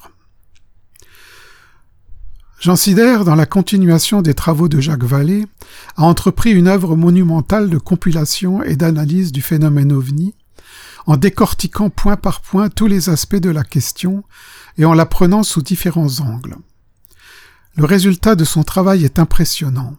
Jean 2.60 2.76
Sider, 2.76 3.18
dans 3.26 3.34
la 3.34 3.46
continuation 3.46 4.22
des 4.22 4.34
travaux 4.34 4.68
de 4.68 4.80
Jacques 4.80 5.02
Vallée, 5.02 5.48
a 5.96 6.04
entrepris 6.04 6.52
une 6.52 6.68
œuvre 6.68 6.94
monumentale 6.94 7.68
de 7.68 7.78
compilation 7.78 8.62
et 8.62 8.76
d'analyse 8.76 9.32
du 9.32 9.42
phénomène 9.42 9.90
ovni, 9.90 10.36
en 11.06 11.16
décortiquant 11.16 11.90
point 11.90 12.16
par 12.16 12.40
point 12.40 12.68
tous 12.68 12.86
les 12.86 13.08
aspects 13.08 13.36
de 13.36 13.50
la 13.50 13.64
question 13.64 14.24
et 14.78 14.84
en 14.84 14.94
la 14.94 15.06
prenant 15.06 15.42
sous 15.42 15.62
différents 15.62 16.20
angles. 16.20 16.56
Le 17.76 17.84
résultat 17.84 18.34
de 18.34 18.44
son 18.44 18.62
travail 18.62 19.04
est 19.04 19.18
impressionnant. 19.18 19.96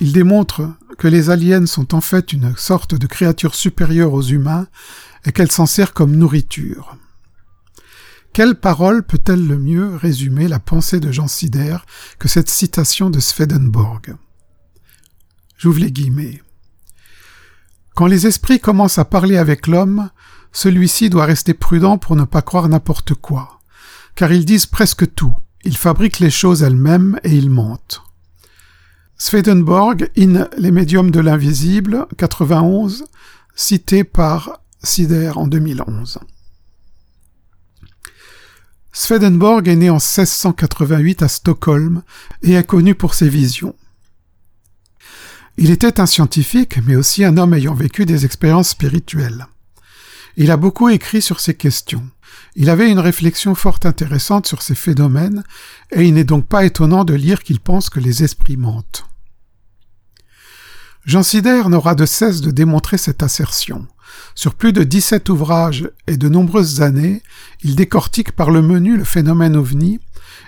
Il 0.00 0.12
démontre 0.12 0.62
que 0.96 1.08
les 1.08 1.30
aliens 1.30 1.66
sont 1.66 1.94
en 1.94 2.00
fait 2.00 2.32
une 2.32 2.56
sorte 2.56 2.94
de 2.94 3.06
créature 3.06 3.54
supérieure 3.54 4.12
aux 4.12 4.22
humains 4.22 4.68
et 5.24 5.32
qu'elle 5.32 5.50
s'en 5.50 5.66
sert 5.66 5.92
comme 5.92 6.16
nourriture. 6.16 6.96
Quelle 8.32 8.54
parole 8.54 9.02
peut-elle 9.02 9.44
le 9.46 9.58
mieux 9.58 9.96
résumer 9.96 10.46
la 10.46 10.60
pensée 10.60 11.00
de 11.00 11.10
Jean 11.10 11.26
Sider 11.26 11.78
que 12.18 12.28
cette 12.28 12.48
citation 12.48 13.10
de 13.10 13.18
Swedenborg? 13.18 14.16
J'ouvre 15.58 15.80
les 15.80 15.90
guillemets. 15.90 16.40
Quand 18.00 18.06
les 18.06 18.26
esprits 18.26 18.60
commencent 18.60 18.98
à 18.98 19.04
parler 19.04 19.36
avec 19.36 19.66
l'homme, 19.66 20.08
celui-ci 20.52 21.10
doit 21.10 21.26
rester 21.26 21.52
prudent 21.52 21.98
pour 21.98 22.16
ne 22.16 22.24
pas 22.24 22.40
croire 22.40 22.66
n'importe 22.66 23.12
quoi, 23.12 23.60
car 24.14 24.32
ils 24.32 24.46
disent 24.46 24.64
presque 24.64 25.14
tout, 25.14 25.34
ils 25.64 25.76
fabriquent 25.76 26.20
les 26.20 26.30
choses 26.30 26.62
elles-mêmes 26.62 27.20
et 27.24 27.36
ils 27.36 27.50
mentent. 27.50 28.00
Swedenborg, 29.18 30.10
in 30.16 30.48
Les 30.56 30.70
médiums 30.70 31.10
de 31.10 31.20
l'invisible, 31.20 32.06
91, 32.16 33.04
cité 33.54 34.02
par 34.02 34.62
Sider 34.82 35.32
en 35.36 35.46
2011. 35.46 36.20
Swedenborg 38.92 39.68
est 39.68 39.76
né 39.76 39.90
en 39.90 39.96
1688 39.96 41.22
à 41.22 41.28
Stockholm 41.28 42.02
et 42.42 42.54
est 42.54 42.66
connu 42.66 42.94
pour 42.94 43.12
ses 43.12 43.28
visions. 43.28 43.74
Il 45.62 45.70
était 45.70 46.00
un 46.00 46.06
scientifique, 46.06 46.78
mais 46.86 46.96
aussi 46.96 47.22
un 47.22 47.36
homme 47.36 47.52
ayant 47.52 47.74
vécu 47.74 48.06
des 48.06 48.24
expériences 48.24 48.70
spirituelles. 48.70 49.46
Il 50.38 50.50
a 50.50 50.56
beaucoup 50.56 50.88
écrit 50.88 51.20
sur 51.20 51.38
ces 51.38 51.52
questions. 51.52 52.08
Il 52.56 52.70
avait 52.70 52.90
une 52.90 52.98
réflexion 52.98 53.54
fort 53.54 53.78
intéressante 53.84 54.46
sur 54.46 54.62
ces 54.62 54.74
phénomènes, 54.74 55.44
et 55.92 56.04
il 56.04 56.14
n'est 56.14 56.24
donc 56.24 56.46
pas 56.46 56.64
étonnant 56.64 57.04
de 57.04 57.12
lire 57.12 57.42
qu'il 57.42 57.60
pense 57.60 57.90
que 57.90 58.00
les 58.00 58.24
esprits 58.24 58.56
mentent. 58.56 59.04
Jean 61.04 61.22
Sider 61.22 61.64
n'aura 61.68 61.94
de 61.94 62.06
cesse 62.06 62.40
de 62.40 62.52
démontrer 62.52 62.96
cette 62.96 63.22
assertion. 63.22 63.86
Sur 64.34 64.54
plus 64.54 64.72
de 64.72 64.82
17 64.82 65.28
ouvrages 65.28 65.90
et 66.06 66.16
de 66.16 66.30
nombreuses 66.30 66.80
années, 66.80 67.22
il 67.62 67.76
décortique 67.76 68.32
par 68.32 68.50
le 68.50 68.62
menu 68.62 68.96
le 68.96 69.04
phénomène 69.04 69.56
ovni 69.56 70.00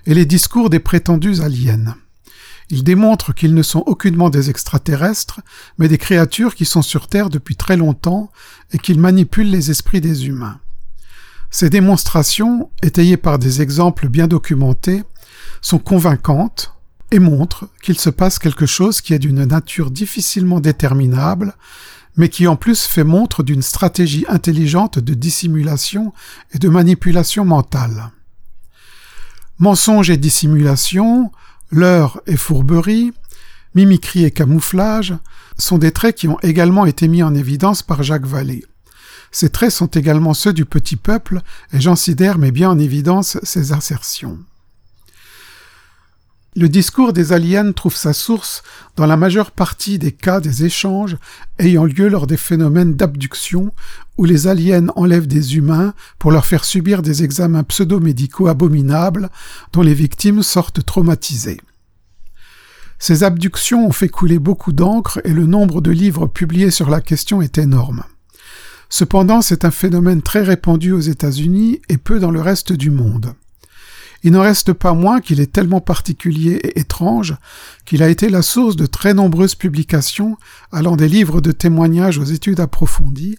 et 0.07 0.14
les 0.14 0.25
discours 0.25 0.71
des 0.71 0.81
prétendus 0.81 1.42
aliens. 1.42 1.97
Il 2.71 2.85
démontre 2.85 3.35
qu'ils 3.35 3.54
ne 3.54 3.62
sont 3.62 3.83
aucunement 3.87 4.31
des 4.31 4.50
extraterrestres, 4.50 5.40
mais 5.78 5.88
des 5.88 5.99
créatures 5.99 6.54
qui 6.54 6.64
sont 6.64 6.83
sur 6.83 7.09
Terre 7.09 7.31
depuis 7.31 7.57
très 7.57 7.76
longtemps 7.76 8.31
et 8.73 8.78
qu'ils 8.78 9.00
manipulent 9.00 9.50
les 9.50 9.71
esprits 9.71 10.00
des 10.00 10.26
humains. 10.26 10.61
Ces 11.50 11.69
démonstrations, 11.69 12.71
étayées 12.83 13.19
par 13.19 13.38
des 13.38 13.61
exemples 13.61 14.09
bien 14.09 14.26
documentés, 14.26 15.02
sont 15.61 15.78
convaincantes 15.78 16.75
et 17.11 17.19
montrent 17.19 17.69
qu'il 17.83 17.99
se 17.99 18.09
passe 18.09 18.38
quelque 18.38 18.64
chose 18.64 19.00
qui 19.00 19.12
est 19.12 19.19
d'une 19.19 19.45
nature 19.45 19.90
difficilement 19.90 20.61
déterminable 20.61 21.54
mais 22.16 22.28
qui 22.28 22.47
en 22.47 22.57
plus 22.57 22.85
fait 22.85 23.04
montre 23.04 23.42
d'une 23.42 23.62
stratégie 23.62 24.25
intelligente 24.28 24.99
de 24.99 25.14
dissimulation 25.14 26.12
et 26.52 26.59
de 26.59 26.69
manipulation 26.69 27.45
mentale. 27.45 28.11
Mensonge 29.59 30.11
et 30.11 30.16
dissimulation, 30.16 31.31
leurre 31.73 32.21
et 32.26 32.37
fourberie, 32.37 33.12
mimicry 33.75 34.25
et 34.25 34.31
camouflage 34.31 35.14
sont 35.59 35.79
des 35.79 35.91
traits 35.91 36.17
qui 36.17 36.29
ont 36.29 36.38
également 36.43 36.87
été 36.87 37.09
mis 37.09 37.23
en 37.23 37.35
évidence 37.35 37.83
par 37.83 38.02
Jacques 38.02 38.26
Vallée. 38.26 38.64
Ces 39.33 39.49
traits 39.49 39.73
sont 39.73 39.87
également 39.87 40.35
ceux 40.35 40.52
du 40.52 40.67
petit 40.67 40.97
peuple 40.97 41.41
et 41.73 41.81
Jean 41.81 41.97
Sider 41.97 42.35
met 42.38 42.50
bien 42.50 42.71
en 42.71 42.79
évidence 42.79 43.38
ces 43.43 43.73
assertions. 43.73 44.38
Le 46.55 46.69
discours 46.69 47.14
des 47.14 47.33
aliens 47.33 47.73
trouve 47.73 47.97
sa 47.97 48.12
source 48.12 48.62
dans 48.97 49.07
la 49.07 49.17
majeure 49.17 49.52
partie 49.52 49.99
des 49.99 50.12
cas 50.12 50.38
des 50.38 50.67
échanges 50.67 51.17
ayant 51.59 51.87
lieu 51.87 52.09
lors 52.09 52.26
des 52.26 52.37
phénomènes 52.37 52.95
d'abduction 52.95 53.73
où 54.19 54.25
les 54.25 54.47
aliens 54.47 54.88
enlèvent 54.97 55.26
des 55.26 55.57
humains 55.57 55.95
pour 56.19 56.33
leur 56.33 56.45
faire 56.45 56.64
subir 56.64 57.02
des 57.02 57.25
examens 57.25 57.64
pseudo-médicaux 57.64 58.49
abominables 58.49 59.31
dont 59.73 59.83
les 59.83 59.95
victimes 59.95 60.42
sortent 60.42 60.85
traumatisées. 60.85 61.61
Ces 62.99 63.25
abductions 63.25 63.87
ont 63.87 63.92
fait 63.92 64.09
couler 64.09 64.38
beaucoup 64.38 64.73
d'encre 64.73 65.21
et 65.25 65.33
le 65.33 65.47
nombre 65.47 65.81
de 65.81 65.90
livres 65.90 66.26
publiés 66.26 66.71
sur 66.71 66.88
la 66.88 67.00
question 67.00 67.42
est 67.42 67.59
énorme. 67.59 68.04
Cependant, 68.88 69.40
c'est 69.40 69.64
un 69.64 69.71
phénomène 69.71 70.23
très 70.23 70.42
répandu 70.42 70.92
aux 70.92 71.00
États-Unis 71.00 71.81
et 71.88 71.97
peu 71.97 72.21
dans 72.21 72.31
le 72.31 72.40
reste 72.40 72.73
du 72.73 72.90
monde. 72.90 73.35
Il 74.23 74.33
n'en 74.33 74.42
reste 74.42 74.73
pas 74.73 74.95
moins 74.95 75.21
qu'il 75.21 75.40
est 75.40 75.50
tellement 75.50 75.81
particulier 75.81 76.52
et 76.62 76.78
étrange 76.78 77.35
qu'il 77.85 78.02
a 78.02 78.09
été 78.09 78.28
la 78.28 78.42
source 78.42 78.76
de 78.76 78.87
très 78.87 79.14
nombreuses 79.14 79.57
publications 79.57 80.37
allant 80.71 80.95
des 80.95 81.09
livres 81.09 81.40
de 81.40 81.50
témoignages 81.50 82.19
aux 82.19 82.25
études 82.25 82.61
approfondies, 82.61 83.38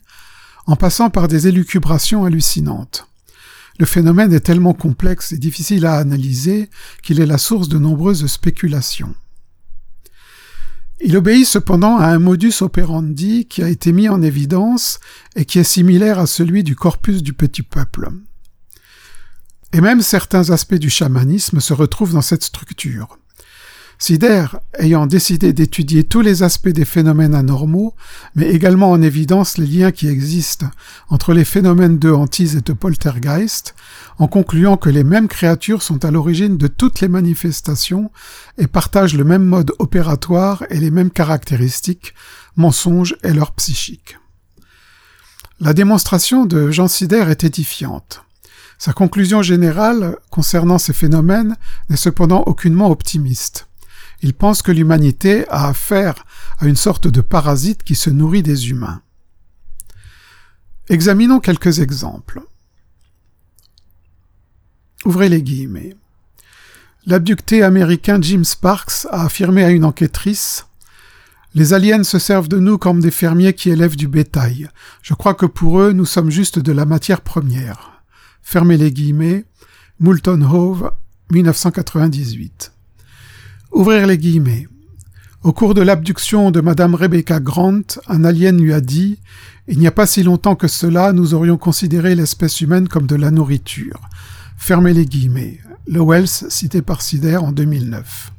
en 0.66 0.76
passant 0.76 1.10
par 1.10 1.28
des 1.28 1.48
élucubrations 1.48 2.26
hallucinantes. 2.26 3.08
Le 3.80 3.86
phénomène 3.86 4.34
est 4.34 4.42
tellement 4.42 4.74
complexe 4.74 5.32
et 5.32 5.38
difficile 5.38 5.86
à 5.86 5.98
analyser 5.98 6.70
qu'il 7.02 7.20
est 7.20 7.26
la 7.26 7.38
source 7.38 7.70
de 7.70 7.80
nombreuses 7.80 8.28
spéculations. 8.28 9.16
Il 11.02 11.18
obéit 11.18 11.46
cependant 11.46 11.98
à 11.98 12.08
un 12.08 12.20
modus 12.20 12.62
operandi 12.62 13.46
qui 13.46 13.62
a 13.64 13.70
été 13.70 13.92
mis 13.92 14.08
en 14.08 14.22
évidence 14.22 15.00
et 15.36 15.44
qui 15.44 15.60
est 15.60 15.64
similaire 15.64 16.20
à 16.20 16.28
celui 16.28 16.64
du 16.64 16.76
corpus 16.76 17.24
du 17.24 17.34
petit 17.34 17.64
peuple. 17.64 18.10
Et 19.74 19.82
même 19.82 20.02
certains 20.02 20.52
aspects 20.52 20.76
du 20.76 20.90
chamanisme 20.90 21.60
se 21.60 21.74
retrouvent 21.74 22.14
dans 22.14 22.22
cette 22.22 22.44
structure. 22.44 23.18
Sider, 24.06 24.48
ayant 24.80 25.06
décidé 25.06 25.54
d'étudier 25.54 26.04
tous 26.04 26.20
les 26.20 26.44
aspects 26.44 26.68
des 26.68 26.84
phénomènes 26.84 27.34
anormaux, 27.34 27.96
met 28.36 28.50
également 28.50 28.92
en 28.92 29.02
évidence 29.02 29.58
les 29.58 29.66
liens 29.66 29.94
qui 29.94 30.10
existent 30.10 30.70
entre 31.08 31.34
les 31.34 31.46
phénomènes 31.46 32.00
de 32.00 32.12
hantise 32.12 32.58
et 32.58 32.62
de 32.62 32.74
poltergeist, 32.74 33.76
en 34.20 34.28
concluant 34.28 34.76
que 34.76 34.90
les 34.90 35.06
mêmes 35.06 35.30
créatures 35.30 35.82
sont 35.82 36.04
à 36.04 36.12
l'origine 36.12 36.58
de 36.58 36.68
toutes 36.68 37.00
les 37.00 37.08
manifestations 37.08 38.12
et 38.58 38.68
partagent 38.68 39.16
le 39.16 39.24
même 39.24 39.46
mode 39.46 39.72
opératoire 39.80 40.66
et 40.70 40.82
les 40.82 40.92
mêmes 40.92 41.10
caractéristiques, 41.10 42.14
mensonges 42.58 43.16
et 43.24 43.32
leur 43.32 43.54
psychique. 43.54 44.18
La 45.62 45.72
démonstration 45.72 46.46
de 46.46 46.72
Jean 46.72 46.90
Sider 46.90 47.24
est 47.30 47.46
édifiante. 47.46 48.26
Sa 48.78 48.92
conclusion 48.92 49.42
générale 49.42 50.18
concernant 50.30 50.78
ces 50.78 50.92
phénomènes 50.92 51.56
n'est 51.90 51.96
cependant 51.96 52.44
aucunement 52.48 52.92
optimiste. 52.92 53.70
Il 54.24 54.34
pense 54.34 54.62
que 54.62 54.72
l'humanité 54.72 55.46
a 55.50 55.68
affaire 55.68 56.26
à 56.58 56.66
une 56.66 56.78
sorte 56.78 57.08
de 57.08 57.20
parasite 57.20 57.84
qui 57.84 57.94
se 57.94 58.10
nourrit 58.10 58.42
des 58.42 58.70
humains. 58.70 59.02
Examinons 60.88 61.42
quelques 61.42 61.80
exemples. 61.80 62.42
Ouvrez 65.04 65.28
les 65.28 65.44
guillemets. 65.44 65.98
L'abducté 67.06 67.64
américain 67.64 68.22
Jim 68.22 68.46
Sparks 68.46 69.06
a 69.12 69.26
affirmé 69.26 69.62
à 69.66 69.72
une 69.72 69.84
enquêtrice 69.84 70.68
Les 71.54 71.74
aliens 71.74 72.04
se 72.04 72.18
servent 72.18 72.48
de 72.48 72.60
nous 72.60 72.78
comme 72.78 73.02
des 73.02 73.12
fermiers 73.12 73.54
qui 73.54 73.72
élèvent 73.72 73.98
du 73.98 74.08
bétail. 74.08 74.70
Je 75.02 75.14
crois 75.14 75.34
que 75.34 75.46
pour 75.46 75.82
eux, 75.82 75.92
nous 75.92 76.06
sommes 76.06 76.32
juste 76.32 76.60
de 76.60 76.72
la 76.72 76.86
matière 76.86 77.20
première. 77.20 78.02
Fermez 78.42 78.78
les 78.78 78.94
guillemets. 78.94 79.44
Moulton 80.00 80.42
Hove, 80.42 80.94
1998. 81.32 82.73
Ouvrir 83.74 84.06
les 84.06 84.20
guillemets. 84.20 84.68
Au 85.42 85.52
cours 85.52 85.74
de 85.74 85.82
l'abduction 85.82 86.52
de 86.52 86.62
Madame 86.62 86.94
Rebecca 86.94 87.40
Grant, 87.40 87.82
un 88.08 88.24
alien 88.24 88.62
lui 88.62 88.72
a 88.72 88.82
dit 88.82 89.18
Il 89.68 89.80
n'y 89.80 89.88
a 89.88 89.92
pas 89.92 90.06
si 90.06 90.22
longtemps 90.22 90.56
que 90.56 90.68
cela, 90.68 91.12
nous 91.12 91.34
aurions 91.34 91.58
considéré 91.58 92.14
l'espèce 92.14 92.62
humaine 92.62 92.88
comme 92.88 93.08
de 93.08 93.16
la 93.16 93.32
nourriture. 93.32 94.00
Fermez 94.58 94.94
les 94.94 95.08
guillemets. 95.08 95.60
Le 95.88 96.02
Wells, 96.02 96.28
cité 96.28 96.84
par 96.84 97.02
Sider 97.02 97.38
en 97.38 97.52
2009. 97.52 98.32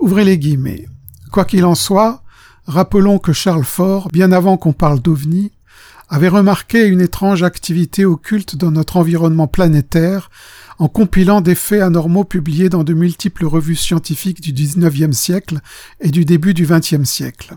Ouvrez 0.00 0.24
les 0.24 0.38
guillemets. 0.38 0.88
Quoi 1.30 1.44
qu'il 1.44 1.64
en 1.64 1.76
soit, 1.76 2.24
rappelons 2.66 3.20
que 3.20 3.32
Charles 3.32 3.64
Fort, 3.64 4.08
bien 4.12 4.32
avant 4.32 4.56
qu'on 4.56 4.72
parle 4.72 4.98
d'OVNI, 4.98 5.52
avait 6.08 6.28
remarqué 6.28 6.86
une 6.86 7.00
étrange 7.00 7.42
activité 7.42 8.04
occulte 8.04 8.56
dans 8.56 8.70
notre 8.70 8.96
environnement 8.96 9.46
planétaire 9.46 10.30
en 10.78 10.88
compilant 10.88 11.40
des 11.40 11.54
faits 11.54 11.82
anormaux 11.82 12.24
publiés 12.24 12.68
dans 12.68 12.84
de 12.84 12.94
multiples 12.94 13.46
revues 13.46 13.76
scientifiques 13.76 14.40
du 14.40 14.52
XIXe 14.52 15.16
siècle 15.16 15.60
et 16.00 16.10
du 16.10 16.24
début 16.24 16.54
du 16.54 16.66
XXe 16.66 17.04
siècle. 17.04 17.54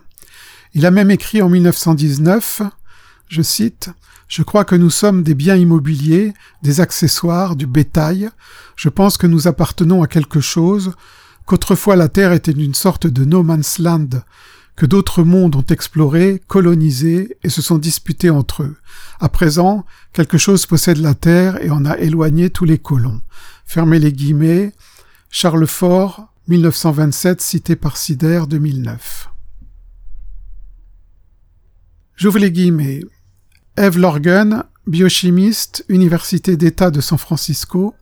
Il 0.74 0.86
a 0.86 0.92
même 0.92 1.12
écrit 1.12 1.42
en 1.42 1.50
1919, 1.50 2.62
je 3.28 3.42
cite, 3.42 3.90
je 4.28 4.44
crois 4.44 4.66
que 4.66 4.76
nous 4.76 4.90
sommes 4.90 5.24
des 5.24 5.36
biens 5.36 5.56
immobiliers, 5.56 6.34
des 6.62 6.82
accessoires, 6.82 7.56
du 7.56 7.66
bétail. 7.66 8.30
Je 8.76 8.90
pense 8.90 9.18
que 9.18 9.28
nous 9.28 9.48
appartenons 9.48 10.04
à 10.04 10.08
quelque 10.08 10.42
chose, 10.42 10.94
qu'autrefois 11.46 11.96
la 11.96 12.10
Terre 12.10 12.34
était 12.34 12.52
une 12.52 12.74
sorte 12.74 13.08
de 13.08 13.24
no 13.24 13.42
man's 13.42 13.80
land, 13.80 14.10
que 14.78 14.86
d'autres 14.86 15.24
mondes 15.24 15.56
ont 15.56 15.66
exploré, 15.66 16.42
colonisé 16.48 17.36
et 17.44 17.50
se 17.50 17.64
sont 17.64 17.80
disputés 17.80 18.30
entre 18.30 18.62
eux. 18.62 18.78
À 19.20 19.28
présent, 19.28 19.86
quelque 20.14 20.38
chose 20.38 20.68
possède 20.68 21.00
la 21.00 21.16
Terre 21.16 21.62
et 21.64 21.72
en 21.72 21.84
a 21.84 21.98
éloigné 21.98 22.52
tous 22.52 22.64
les 22.64 22.78
colons. 22.78 23.22
Fermez 23.66 23.98
les 23.98 24.14
guillemets. 24.14 24.72
Charles 25.32 25.66
Fort, 25.66 26.32
1927, 26.48 27.42
cité 27.42 27.76
par 27.76 27.98
Sider, 27.98 28.44
2009. 28.48 29.30
J'ouvre 32.16 32.38
les 32.38 32.52
guillemets. 32.52 33.02
Eve 33.78 33.98
Lorgan, 33.98 34.64
biochimiste, 34.86 35.86
Université 35.90 36.56
d'État 36.56 36.92
de 36.92 37.02
San 37.02 37.18
Francisco, 37.18 37.96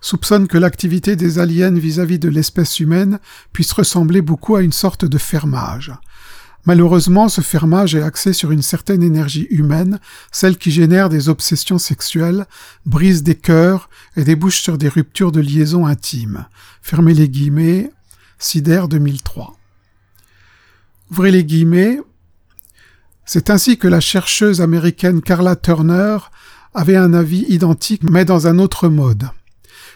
soupçonne 0.00 0.46
que 0.46 0.58
l'activité 0.58 1.16
des 1.16 1.40
aliens 1.40 1.72
vis-à-vis 1.72 2.20
de 2.20 2.28
l'espèce 2.28 2.78
humaine 2.78 3.18
puisse 3.52 3.72
ressembler 3.72 4.22
beaucoup 4.22 4.54
à 4.54 4.62
une 4.62 4.72
sorte 4.72 5.04
de 5.04 5.18
fermage. 5.18 5.92
Malheureusement, 6.66 7.28
ce 7.28 7.40
fermage 7.40 7.94
est 7.94 8.02
axé 8.02 8.32
sur 8.32 8.50
une 8.50 8.62
certaine 8.62 9.02
énergie 9.02 9.46
humaine, 9.50 9.98
celle 10.30 10.58
qui 10.58 10.70
génère 10.70 11.08
des 11.08 11.28
obsessions 11.28 11.78
sexuelles, 11.78 12.46
brise 12.84 13.22
des 13.22 13.34
cœurs 13.34 13.88
et 14.16 14.24
débouche 14.24 14.60
sur 14.60 14.76
des 14.76 14.88
ruptures 14.88 15.32
de 15.32 15.40
liaison 15.40 15.86
intimes. 15.86 16.46
Fermez 16.82 17.14
les 17.14 17.28
guillemets. 17.28 17.90
Sider 18.38 18.84
2003. 18.88 19.56
Ouvrez 21.10 21.30
les 21.30 21.44
guillemets. 21.44 22.00
C'est 23.26 23.50
ainsi 23.50 23.76
que 23.76 23.86
la 23.86 24.00
chercheuse 24.00 24.62
américaine 24.62 25.20
Carla 25.20 25.56
Turner 25.56 26.16
avait 26.72 26.96
un 26.96 27.12
avis 27.12 27.44
identique 27.48 28.02
mais 28.02 28.24
dans 28.24 28.46
un 28.46 28.58
autre 28.58 28.88
mode. 28.88 29.28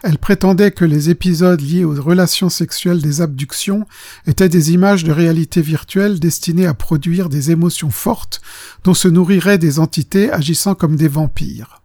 Elle 0.06 0.18
prétendait 0.18 0.70
que 0.70 0.84
les 0.84 1.08
épisodes 1.08 1.62
liés 1.62 1.82
aux 1.82 1.94
relations 1.94 2.50
sexuelles 2.50 3.00
des 3.00 3.22
abductions 3.22 3.86
étaient 4.26 4.50
des 4.50 4.72
images 4.72 5.02
de 5.02 5.12
réalité 5.12 5.62
virtuelle 5.62 6.20
destinées 6.20 6.66
à 6.66 6.74
produire 6.74 7.30
des 7.30 7.50
émotions 7.50 7.88
fortes 7.88 8.42
dont 8.84 8.92
se 8.92 9.08
nourriraient 9.08 9.56
des 9.56 9.78
entités 9.78 10.30
agissant 10.30 10.74
comme 10.74 10.96
des 10.96 11.08
vampires. 11.08 11.80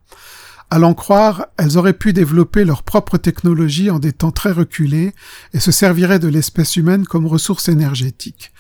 À 0.70 0.80
l'en 0.80 0.94
croire, 0.94 1.46
elles 1.56 1.78
auraient 1.78 1.94
pu 1.94 2.12
développer 2.12 2.66
leur 2.66 2.84
propre 2.84 3.18
technologie 3.18 3.90
en 3.90 4.00
des 4.00 4.12
temps 4.12 4.34
très 4.34 4.52
reculés 4.52 5.14
et 5.54 5.62
se 5.62 5.72
serviraient 5.72 6.20
de 6.20 6.28
l'espèce 6.28 6.76
humaine 6.76 7.06
comme 7.06 7.26
ressource 7.26 7.70
énergétique. 7.70 8.52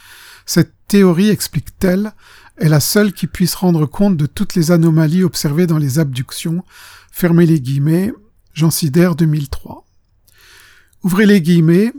Cette 0.45 0.72
théorie, 0.88 1.32
explique-t-elle, 1.32 2.13
est 2.60 2.69
la 2.69 2.80
seule 2.80 3.12
qui 3.12 3.28
puisse 3.28 3.56
rendre 3.56 3.86
compte 3.88 4.15
de 4.15 4.26
toutes 4.26 4.56
les 4.56 4.72
anomalies 4.72 5.24
observées 5.26 5.67
dans 5.67 5.78
les 5.78 6.00
abductions, 6.00 6.63
fermez 7.12 7.45
les 7.45 7.60
guillemets, 7.60 8.13
Jean 8.53 8.71
Sider 8.71 9.12
2003. 9.17 9.85
Ouvrez 11.03 11.25
les 11.25 11.41
guillemets. 11.41 11.93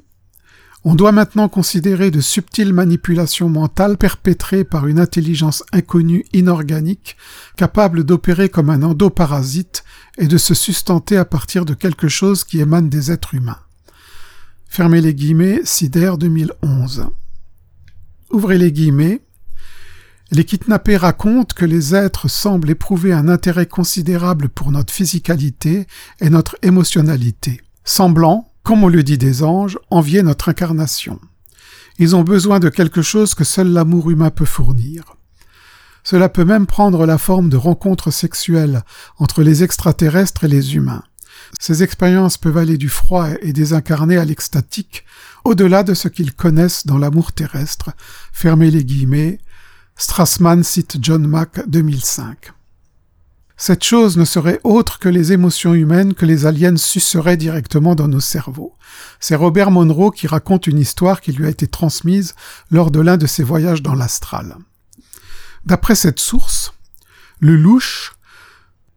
On 0.82 0.94
doit 0.94 1.12
maintenant 1.12 1.48
considérer 1.48 2.10
de 2.10 2.20
subtiles 2.20 2.72
manipulations 2.72 3.50
mentales 3.50 3.98
perpétrées 3.98 4.64
par 4.64 4.86
une 4.86 4.98
intelligence 4.98 5.62
inconnue 5.72 6.24
inorganique, 6.32 7.16
capable 7.56 8.04
d'opérer 8.04 8.48
comme 8.48 8.70
un 8.70 8.82
endoparasite 8.82 9.84
et 10.16 10.26
de 10.26 10.38
se 10.38 10.54
sustenter 10.54 11.18
à 11.18 11.26
partir 11.26 11.66
de 11.66 11.74
quelque 11.74 12.08
chose 12.08 12.44
qui 12.44 12.60
émane 12.60 12.88
des 12.88 13.10
êtres 13.10 13.34
humains. 13.34 13.58
Fermez 14.66 15.00
les 15.00 15.14
guillemets, 15.14 15.60
Sider 15.64 16.14
2011. 16.18 17.08
Ouvrez 18.30 18.56
les 18.56 18.72
guillemets. 18.72 19.20
Les 20.33 20.45
kidnappés 20.45 20.97
racontent 20.97 21.55
que 21.57 21.64
les 21.64 21.93
êtres 21.93 22.29
semblent 22.29 22.71
éprouver 22.71 23.12
un 23.12 23.29
intérêt 23.29 23.66
considérable 23.66 24.49
pour 24.49 24.71
notre 24.71 24.95
physicalité 24.95 25.88
et 26.21 26.31
notre 26.31 26.57
émotionnalité, 26.62 27.61
semblant, 27.85 28.53
comme 28.62 28.85
on 28.85 28.88
le 28.88 29.03
dit 29.03 29.19
des 29.19 29.43
anges, 29.43 29.77
envier 29.90 30.23
notre 30.23 30.49
incarnation. 30.49 31.21
Ils 31.99 32.14
ont 32.14 32.23
besoin 32.23 32.61
de 32.61 32.69
quelque 32.69 33.03
chose 33.03 33.35
que 33.35 33.43
seul 33.43 33.73
l'amour 33.73 34.09
humain 34.09 34.31
peut 34.31 34.45
fournir. 34.45 35.16
Cela 36.05 36.29
peut 36.29 36.45
même 36.45 36.66
prendre 36.66 37.07
la 37.07 37.19
forme 37.19 37.49
de 37.49 37.57
rencontres 37.57 38.12
sexuelles 38.12 38.83
entre 39.19 39.43
les 39.43 39.64
extraterrestres 39.64 40.45
et 40.45 40.49
les 40.49 40.77
humains. 40.77 41.03
Ces 41.59 41.83
expériences 41.83 42.38
peuvent 42.38 42.57
aller 42.57 42.79
du 42.79 42.88
froid 42.88 43.29
et 43.43 43.53
désincarné 43.53 44.16
à 44.16 44.25
l'extatique, 44.25 45.05
au-delà 45.45 45.83
de 45.83 45.95
ce 45.95 46.07
qu'ils 46.07 46.33
connaissent 46.33 46.87
dans 46.87 46.99
l'amour 46.99 47.33
terrestre. 47.33 47.90
Fermez 48.33 48.71
les 48.71 48.85
guillemets, 48.85 49.40
Strassman 50.00 50.62
cite 50.62 50.96
John 51.02 51.26
Mack 51.26 51.68
2005. 51.68 52.52
Cette 53.58 53.84
chose 53.84 54.16
ne 54.16 54.24
serait 54.24 54.58
autre 54.64 54.98
que 54.98 55.10
les 55.10 55.32
émotions 55.34 55.74
humaines 55.74 56.14
que 56.14 56.24
les 56.24 56.46
aliens 56.46 56.78
suceraient 56.78 57.36
directement 57.36 57.94
dans 57.94 58.08
nos 58.08 58.18
cerveaux. 58.18 58.74
C'est 59.20 59.34
Robert 59.34 59.70
Monroe 59.70 60.10
qui 60.10 60.26
raconte 60.26 60.66
une 60.66 60.78
histoire 60.78 61.20
qui 61.20 61.32
lui 61.32 61.44
a 61.44 61.50
été 61.50 61.66
transmise 61.66 62.34
lors 62.70 62.90
de 62.90 62.98
l'un 62.98 63.18
de 63.18 63.26
ses 63.26 63.42
voyages 63.42 63.82
dans 63.82 63.94
l'astral. 63.94 64.56
D'après 65.66 65.94
cette 65.94 66.18
source, 66.18 66.72
le 67.38 67.56
louche, 67.56 68.14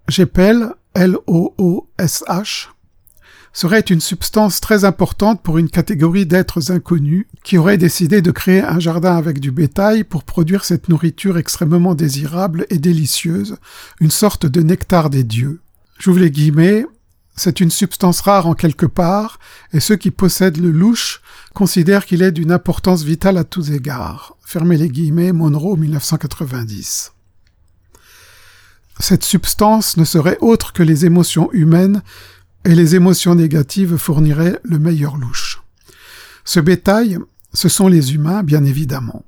j'appelle 0.08 0.70
L-O-O-S-H, 0.94 2.68
serait 3.54 3.80
une 3.82 4.02
substance 4.02 4.60
très 4.60 4.84
importante 4.84 5.42
pour 5.44 5.60
une 5.60 5.70
catégorie 5.70 6.26
d'êtres 6.26 6.72
inconnus 6.72 7.28
qui 7.44 7.58
auraient 7.58 7.78
décidé 7.78 8.22
de 8.22 8.32
créer 8.32 8.62
un 8.62 8.80
jardin 8.80 9.16
avec 9.16 9.40
du 9.40 9.52
bétail 9.52 10.04
pour 10.04 10.24
produire 10.24 10.66
cette 10.66 10.90
nourriture 10.90 11.38
extrêmement 11.38 11.94
désirable 11.94 12.66
et 12.72 12.80
délicieuse, 12.80 13.58
une 14.00 14.12
sorte 14.12 14.48
de 14.48 14.62
nectar 14.62 15.12
des 15.12 15.24
dieux. 15.24 15.62
J'ouvre 16.00 16.20
les 16.20 16.32
guillemets, 16.32 16.86
c'est 17.36 17.60
une 17.60 17.72
substance 17.72 18.22
rare 18.22 18.48
en 18.48 18.56
quelque 18.56 18.88
part, 18.88 19.40
et 19.72 19.80
ceux 19.80 19.96
qui 19.96 20.12
possèdent 20.12 20.58
le 20.58 20.72
louche 20.72 21.22
considèrent 21.54 22.06
qu'il 22.06 22.24
est 22.24 22.32
d'une 22.32 22.52
importance 22.52 23.04
vitale 23.04 23.38
à 23.38 23.44
tous 23.44 23.72
égards. 23.72 24.36
Fermez 24.44 24.78
les 24.78 24.90
guillemets, 24.90 25.32
Monroe 25.32 25.78
1990. 25.78 27.14
Cette 29.00 29.24
substance 29.24 29.98
ne 29.98 30.06
serait 30.06 30.38
autre 30.42 30.74
que 30.74 30.84
les 30.84 31.06
émotions 31.06 31.52
humaines 31.54 32.04
et 32.66 32.76
les 32.76 32.96
émotions 32.96 33.36
négatives 33.36 33.98
fourniraient 33.98 34.60
le 34.64 34.80
meilleur 34.80 35.18
louche. 35.18 35.62
Ce 36.46 36.60
bétail, 36.60 37.18
ce 37.54 37.70
sont 37.70 37.88
les 37.88 38.14
humains, 38.14 38.44
bien 38.44 38.64
évidemment. 38.64 39.26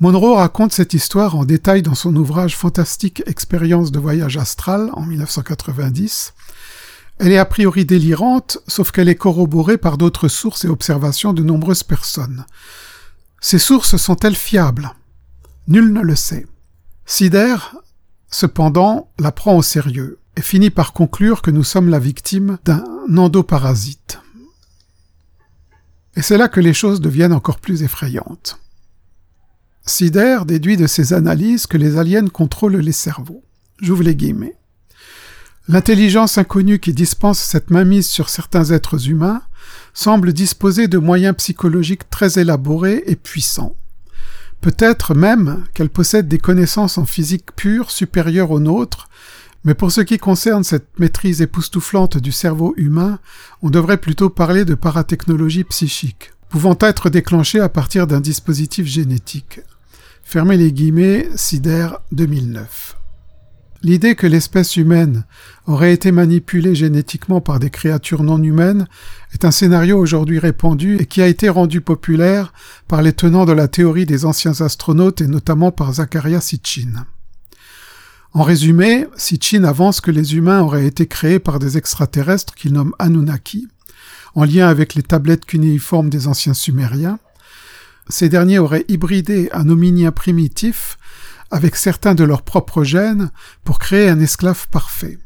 Monroe 0.00 0.36
raconte 0.36 0.72
cette 0.72 0.94
histoire 0.94 1.36
en 1.36 1.44
détail 1.44 1.82
dans 1.82 1.94
son 1.94 2.14
ouvrage 2.14 2.56
fantastique 2.56 3.22
Expérience 3.26 3.90
de 3.90 3.98
voyage 3.98 4.36
astral 4.36 4.90
en 4.92 5.02
1990. 5.02 6.34
Elle 7.18 7.32
est 7.32 7.38
a 7.38 7.44
priori 7.44 7.84
délirante, 7.84 8.58
sauf 8.68 8.92
qu'elle 8.92 9.08
est 9.08 9.16
corroborée 9.16 9.76
par 9.76 9.98
d'autres 9.98 10.28
sources 10.28 10.64
et 10.64 10.68
observations 10.68 11.32
de 11.32 11.42
nombreuses 11.42 11.82
personnes. 11.82 12.46
Ces 13.40 13.58
sources 13.58 13.96
sont-elles 13.96 14.36
fiables? 14.36 14.92
Nul 15.66 15.92
ne 15.92 16.00
le 16.00 16.14
sait. 16.14 16.46
Sider, 17.04 17.56
cependant, 18.30 19.10
la 19.18 19.32
prend 19.32 19.56
au 19.56 19.62
sérieux 19.62 20.18
finit 20.40 20.70
par 20.70 20.92
conclure 20.92 21.42
que 21.42 21.50
nous 21.50 21.64
sommes 21.64 21.88
la 21.88 21.98
victime 21.98 22.58
d'un 22.64 22.84
endoparasite. 23.16 24.20
Et 26.16 26.22
c'est 26.22 26.38
là 26.38 26.48
que 26.48 26.60
les 26.60 26.74
choses 26.74 27.00
deviennent 27.00 27.32
encore 27.32 27.58
plus 27.58 27.82
effrayantes. 27.82 28.58
Sider 29.86 30.40
déduit 30.46 30.76
de 30.76 30.86
ses 30.86 31.12
analyses 31.12 31.66
que 31.66 31.78
les 31.78 31.96
aliens 31.96 32.26
contrôlent 32.26 32.76
les 32.76 32.92
cerveaux. 32.92 33.42
J'ouvre 33.80 34.02
les 34.02 34.16
guillemets. 34.16 34.56
L'intelligence 35.68 36.38
inconnue 36.38 36.78
qui 36.78 36.92
dispense 36.92 37.38
cette 37.38 37.70
mainmise 37.70 38.06
sur 38.06 38.28
certains 38.28 38.70
êtres 38.70 39.08
humains 39.08 39.42
semble 39.94 40.32
disposer 40.32 40.88
de 40.88 40.98
moyens 40.98 41.36
psychologiques 41.36 42.08
très 42.10 42.38
élaborés 42.38 43.02
et 43.06 43.16
puissants. 43.16 43.76
Peut-être 44.60 45.14
même 45.14 45.64
qu'elle 45.74 45.90
possède 45.90 46.26
des 46.26 46.38
connaissances 46.38 46.98
en 46.98 47.04
physique 47.04 47.54
pure 47.54 47.90
supérieures 47.90 48.50
aux 48.50 48.60
nôtres, 48.60 49.08
mais 49.64 49.74
pour 49.74 49.90
ce 49.90 50.00
qui 50.00 50.18
concerne 50.18 50.64
cette 50.64 50.98
maîtrise 50.98 51.42
époustouflante 51.42 52.18
du 52.18 52.32
cerveau 52.32 52.74
humain, 52.76 53.18
on 53.62 53.70
devrait 53.70 53.98
plutôt 53.98 54.30
parler 54.30 54.64
de 54.64 54.74
paratechnologie 54.74 55.64
psychique, 55.64 56.32
pouvant 56.48 56.76
être 56.80 57.10
déclenchée 57.10 57.60
à 57.60 57.68
partir 57.68 58.06
d'un 58.06 58.20
dispositif 58.20 58.86
génétique. 58.86 59.60
Fermez 60.22 60.56
les 60.56 60.72
guillemets, 60.72 61.28
Sider 61.36 61.88
2009. 62.12 62.98
L'idée 63.82 64.16
que 64.16 64.26
l'espèce 64.26 64.76
humaine 64.76 65.24
aurait 65.66 65.92
été 65.92 66.10
manipulée 66.10 66.74
génétiquement 66.74 67.40
par 67.40 67.60
des 67.60 67.70
créatures 67.70 68.24
non 68.24 68.42
humaines 68.42 68.88
est 69.32 69.44
un 69.44 69.52
scénario 69.52 69.98
aujourd'hui 69.98 70.40
répandu 70.40 70.96
et 70.98 71.06
qui 71.06 71.22
a 71.22 71.28
été 71.28 71.48
rendu 71.48 71.80
populaire 71.80 72.52
par 72.88 73.02
les 73.02 73.12
tenants 73.12 73.46
de 73.46 73.52
la 73.52 73.68
théorie 73.68 74.06
des 74.06 74.24
anciens 74.24 74.60
astronautes 74.60 75.20
et 75.20 75.28
notamment 75.28 75.70
par 75.70 75.92
Zakaria 75.92 76.40
Sitchin. 76.40 77.06
En 78.34 78.42
résumé, 78.42 79.06
Sitchin 79.16 79.64
avance 79.64 80.00
que 80.00 80.10
les 80.10 80.36
humains 80.36 80.60
auraient 80.60 80.86
été 80.86 81.06
créés 81.06 81.38
par 81.38 81.58
des 81.58 81.78
extraterrestres 81.78 82.54
qu'il 82.54 82.74
nomme 82.74 82.94
Anunnaki, 82.98 83.68
en 84.34 84.44
lien 84.44 84.68
avec 84.68 84.94
les 84.94 85.02
tablettes 85.02 85.46
cunéiformes 85.46 86.10
des 86.10 86.26
anciens 86.26 86.54
Sumériens, 86.54 87.18
ces 88.08 88.28
derniers 88.28 88.58
auraient 88.58 88.84
hybridé 88.88 89.50
un 89.52 89.68
hominien 89.68 90.12
primitif 90.12 90.98
avec 91.50 91.76
certains 91.76 92.14
de 92.14 92.24
leurs 92.24 92.42
propres 92.42 92.84
gènes 92.84 93.30
pour 93.64 93.78
créer 93.78 94.08
un 94.08 94.20
esclave 94.20 94.68
parfait. 94.68 95.18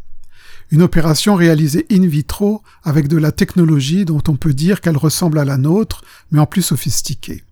Une 0.71 0.83
opération 0.83 1.35
réalisée 1.35 1.87
in 1.91 2.07
vitro 2.07 2.63
avec 2.83 3.09
de 3.09 3.19
la 3.19 3.31
technologie 3.31 4.05
dont 4.05 4.23
on 4.29 4.37
peut 4.37 4.55
dire 4.55 4.81
qu'elle 4.81 4.97
ressemble 4.97 5.39
à 5.39 5.45
la 5.45 5.59
nôtre, 5.59 6.03
mais 6.31 6.39
en 6.39 6.47
plus 6.47 6.63
sophistiquée. 6.63 7.45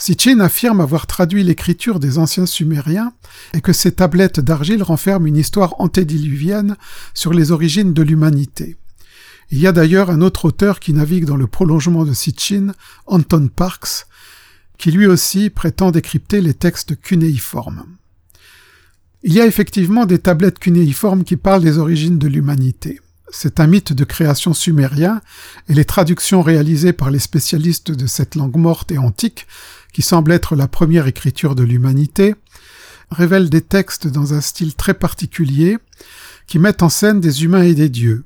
Sitchin 0.00 0.40
affirme 0.40 0.80
avoir 0.80 1.06
traduit 1.06 1.44
l'écriture 1.44 2.00
des 2.00 2.16
anciens 2.16 2.46
sumériens 2.46 3.12
et 3.52 3.60
que 3.60 3.74
ces 3.74 3.92
tablettes 3.92 4.40
d'argile 4.40 4.82
renferment 4.82 5.26
une 5.26 5.36
histoire 5.36 5.78
antédiluvienne 5.78 6.78
sur 7.12 7.34
les 7.34 7.52
origines 7.52 7.92
de 7.92 8.00
l'humanité. 8.00 8.78
Il 9.50 9.58
y 9.58 9.66
a 9.66 9.72
d'ailleurs 9.72 10.08
un 10.08 10.22
autre 10.22 10.46
auteur 10.46 10.80
qui 10.80 10.94
navigue 10.94 11.26
dans 11.26 11.36
le 11.36 11.46
prolongement 11.46 12.06
de 12.06 12.14
Sitchin, 12.14 12.72
Anton 13.04 13.50
Parks, 13.54 14.06
qui 14.78 14.90
lui 14.90 15.06
aussi 15.06 15.50
prétend 15.50 15.90
décrypter 15.90 16.40
les 16.40 16.54
textes 16.54 16.98
cunéiformes. 16.98 17.84
Il 19.22 19.34
y 19.34 19.40
a 19.42 19.46
effectivement 19.46 20.06
des 20.06 20.18
tablettes 20.18 20.58
cunéiformes 20.58 21.24
qui 21.24 21.36
parlent 21.36 21.62
des 21.62 21.76
origines 21.76 22.18
de 22.18 22.26
l'humanité. 22.26 23.00
C'est 23.32 23.60
un 23.60 23.66
mythe 23.66 23.92
de 23.92 24.04
création 24.04 24.54
sumérien, 24.54 25.20
et 25.68 25.74
les 25.74 25.84
traductions 25.84 26.40
réalisées 26.40 26.94
par 26.94 27.10
les 27.10 27.18
spécialistes 27.18 27.90
de 27.90 28.06
cette 28.06 28.34
langue 28.34 28.56
morte 28.56 28.90
et 28.90 28.98
antique, 28.98 29.46
qui 29.92 30.02
semble 30.02 30.32
être 30.32 30.56
la 30.56 30.68
première 30.68 31.06
écriture 31.06 31.54
de 31.54 31.62
l'humanité, 31.62 32.34
révèlent 33.10 33.50
des 33.50 33.62
textes 33.62 34.06
dans 34.06 34.34
un 34.34 34.40
style 34.40 34.74
très 34.74 34.94
particulier, 34.94 35.78
qui 36.46 36.58
mettent 36.58 36.82
en 36.82 36.88
scène 36.88 37.20
des 37.20 37.44
humains 37.44 37.62
et 37.62 37.74
des 37.74 37.88
dieux. 37.88 38.24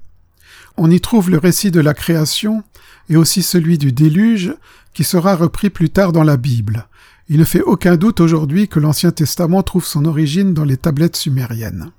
On 0.77 0.91
y 0.91 1.01
trouve 1.01 1.31
le 1.31 1.39
récit 1.39 1.71
de 1.71 1.81
la 1.81 1.95
création, 1.95 2.63
et 3.09 3.17
aussi 3.17 3.43
celui 3.43 3.79
du 3.79 3.93
déluge, 3.93 4.55
qui 4.93 5.05
sera 5.05 5.37
repris 5.37 5.71
plus 5.71 5.91
tard 5.91 6.13
dans 6.13 6.25
la 6.25 6.37
Bible. 6.37 6.89
Il 7.29 7.39
ne 7.39 7.45
fait 7.45 7.63
aucun 7.63 7.97
doute 7.97 8.21
aujourd'hui 8.21 8.69
que 8.69 8.81
l'Ancien 8.81 9.11
Testament 9.11 9.63
trouve 9.63 9.85
son 9.85 10.05
origine 10.05 10.53
dans 10.53 10.65
les 10.65 10.77
tablettes 10.77 11.17
sumériennes. 11.17 11.91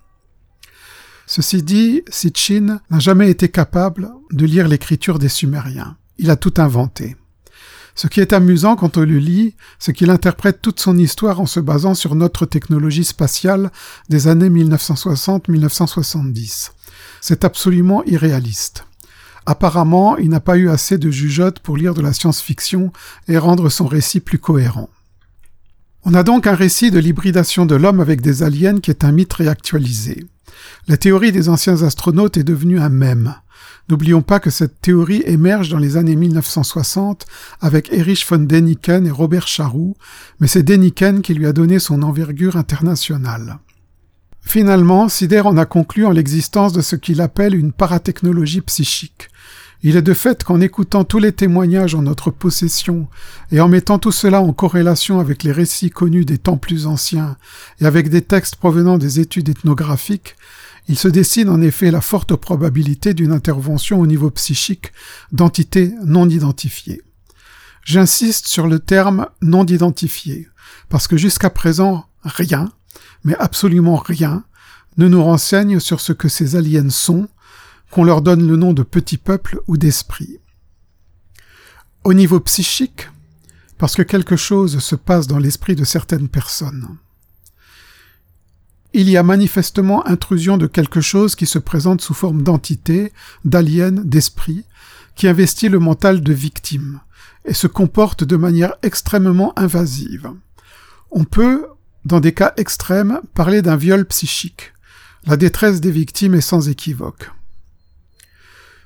Ceci 1.25 1.63
dit, 1.63 2.03
Sitchin 2.07 2.79
n'a 2.91 2.99
jamais 2.99 3.31
été 3.31 3.49
capable 3.49 4.11
de 4.31 4.45
lire 4.45 4.67
l'écriture 4.67 5.17
des 5.17 5.29
Sumériens. 5.29 5.97
Il 6.19 6.29
a 6.29 6.35
tout 6.35 6.53
inventé. 6.57 7.15
Ce 7.95 8.07
qui 8.07 8.19
est 8.19 8.33
amusant 8.33 8.75
quand 8.75 8.97
on 8.97 9.01
le 9.01 9.17
lit, 9.17 9.55
c'est 9.79 9.93
qu'il 9.93 10.09
interprète 10.09 10.61
toute 10.61 10.81
son 10.81 10.97
histoire 10.97 11.39
en 11.39 11.45
se 11.45 11.61
basant 11.61 11.93
sur 11.93 12.15
notre 12.15 12.45
technologie 12.45 13.05
spatiale 13.05 13.71
des 14.09 14.27
années 14.27 14.49
1960-1970. 14.49 16.71
C'est 17.21 17.45
absolument 17.45 18.03
irréaliste. 18.03 18.83
Apparemment, 19.45 20.17
il 20.17 20.27
n'a 20.29 20.41
pas 20.41 20.57
eu 20.57 20.69
assez 20.69 20.97
de 20.97 21.09
jugeote 21.09 21.59
pour 21.59 21.77
lire 21.77 21.93
de 21.93 22.01
la 22.01 22.11
science-fiction 22.11 22.91
et 23.29 23.37
rendre 23.37 23.69
son 23.69 23.87
récit 23.87 24.19
plus 24.19 24.39
cohérent. 24.39 24.89
On 26.03 26.13
a 26.13 26.23
donc 26.23 26.47
un 26.47 26.55
récit 26.55 26.91
de 26.91 26.99
l'hybridation 26.99 27.65
de 27.65 27.75
l'homme 27.75 28.01
avec 28.01 28.19
des 28.21 28.43
aliens 28.43 28.79
qui 28.79 28.91
est 28.91 29.05
un 29.05 29.11
mythe 29.11 29.33
réactualisé. 29.33 30.25
La 30.87 30.97
théorie 30.97 31.31
des 31.31 31.49
anciens 31.49 31.83
astronautes 31.83 32.37
est 32.37 32.43
devenue 32.43 32.79
un 32.79 32.89
mème. 32.89 33.35
N'oublions 33.89 34.21
pas 34.21 34.39
que 34.39 34.49
cette 34.49 34.81
théorie 34.81 35.23
émerge 35.25 35.69
dans 35.69 35.77
les 35.77 35.97
années 35.97 36.15
1960 36.15 37.25
avec 37.61 37.91
Erich 37.91 38.25
von 38.27 38.39
Däniken 38.39 39.05
et 39.05 39.11
Robert 39.11 39.47
Charroux, 39.47 39.95
mais 40.39 40.47
c'est 40.47 40.63
Däniken 40.63 41.21
qui 41.21 41.33
lui 41.33 41.45
a 41.45 41.53
donné 41.53 41.79
son 41.79 42.01
envergure 42.01 42.55
internationale. 42.55 43.59
Finalement, 44.41 45.09
Sider 45.09 45.41
en 45.41 45.57
a 45.57 45.65
conclu 45.65 46.05
en 46.05 46.11
l'existence 46.11 46.71
de 46.71 46.81
ce 46.81 46.95
qu'il 46.95 47.19
appelle 47.19 47.55
une 47.55 47.71
paratechnologie 47.71 48.61
psychique. 48.61 49.29
Il 49.83 49.97
est 49.97 50.01
de 50.01 50.13
fait 50.13 50.43
qu'en 50.43 50.61
écoutant 50.61 51.03
tous 51.03 51.19
les 51.19 51.31
témoignages 51.31 51.93
en 51.93 52.01
notre 52.01 52.31
possession 52.31 53.07
et 53.51 53.59
en 53.59 53.67
mettant 53.67 53.99
tout 53.99 54.11
cela 54.11 54.41
en 54.41 54.53
corrélation 54.53 55.19
avec 55.19 55.43
les 55.43 55.51
récits 55.51 55.91
connus 55.91 56.25
des 56.25 56.37
temps 56.37 56.57
plus 56.57 56.87
anciens 56.87 57.37
et 57.79 57.85
avec 57.85 58.09
des 58.09 58.21
textes 58.21 58.55
provenant 58.55 58.97
des 58.97 59.19
études 59.19 59.49
ethnographiques, 59.49 60.35
il 60.87 60.97
se 60.97 61.07
dessine 61.07 61.49
en 61.49 61.61
effet 61.61 61.91
la 61.91 62.01
forte 62.01 62.35
probabilité 62.35 63.13
d'une 63.13 63.31
intervention 63.31 63.99
au 63.99 64.07
niveau 64.07 64.29
psychique 64.29 64.91
d'entités 65.31 65.93
non 66.03 66.29
identifiées. 66.29 67.01
J'insiste 67.83 68.47
sur 68.47 68.67
le 68.67 68.79
terme 68.79 69.27
non 69.41 69.65
identifié, 69.65 70.47
parce 70.89 71.07
que 71.07 71.17
jusqu'à 71.17 71.49
présent, 71.49 72.05
rien, 72.23 72.71
mais 73.23 73.35
absolument 73.37 73.97
rien, 73.97 74.43
ne 74.97 75.07
nous 75.07 75.23
renseigne 75.23 75.79
sur 75.79 75.99
ce 75.99 76.13
que 76.13 76.29
ces 76.29 76.55
aliens 76.55 76.89
sont, 76.89 77.27
qu'on 77.91 78.03
leur 78.03 78.21
donne 78.21 78.47
le 78.47 78.55
nom 78.55 78.73
de 78.73 78.83
petits 78.83 79.17
peuples 79.17 79.61
ou 79.67 79.77
d'esprits. 79.77 80.39
Au 82.03 82.13
niveau 82.13 82.39
psychique, 82.39 83.09
parce 83.77 83.95
que 83.95 84.03
quelque 84.03 84.35
chose 84.35 84.79
se 84.79 84.95
passe 84.95 85.27
dans 85.27 85.39
l'esprit 85.39 85.75
de 85.75 85.83
certaines 85.83 86.29
personnes. 86.29 86.97
Il 88.97 89.09
y 89.09 89.17
a 89.17 89.23
manifestement 89.23 90.07
intrusion 90.07 90.55
de 90.55 90.67
quelque 90.67 91.01
chose 91.01 91.35
qui 91.35 91.45
se 91.47 91.59
présente 91.59 91.99
sous 91.99 92.13
forme 92.13 92.43
d'entité, 92.43 93.11
d'alien, 93.43 94.01
d'esprit, 94.05 94.63
qui 95.15 95.27
investit 95.27 95.67
le 95.67 95.79
mental 95.79 96.21
de 96.21 96.31
victime, 96.31 97.01
et 97.43 97.53
se 97.53 97.67
comporte 97.67 98.23
de 98.23 98.37
manière 98.37 98.75
extrêmement 98.83 99.51
invasive. 99.59 100.31
On 101.11 101.25
peut, 101.25 101.65
dans 102.05 102.21
des 102.21 102.33
cas 102.33 102.53
extrêmes, 102.55 103.19
parler 103.33 103.61
d'un 103.61 103.75
viol 103.75 104.05
psychique. 104.05 104.71
La 105.25 105.35
détresse 105.35 105.81
des 105.81 105.91
victimes 105.91 106.35
est 106.35 106.39
sans 106.39 106.69
équivoque. 106.69 107.31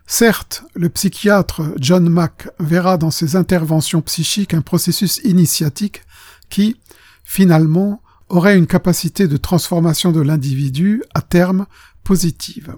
Certes, 0.07 0.63
le 0.73 0.89
psychiatre 0.89 1.61
John 1.77 2.09
Mack 2.09 2.49
verra 2.59 2.97
dans 2.97 3.11
ses 3.11 3.35
interventions 3.35 4.01
psychiques 4.01 4.55
un 4.55 4.61
processus 4.61 5.21
initiatique 5.23 6.01
qui, 6.49 6.77
finalement, 7.23 8.01
aurait 8.29 8.57
une 8.57 8.67
capacité 8.67 9.27
de 9.27 9.37
transformation 9.37 10.11
de 10.11 10.21
l'individu 10.21 11.03
à 11.13 11.21
terme 11.21 11.65
positive. 12.03 12.75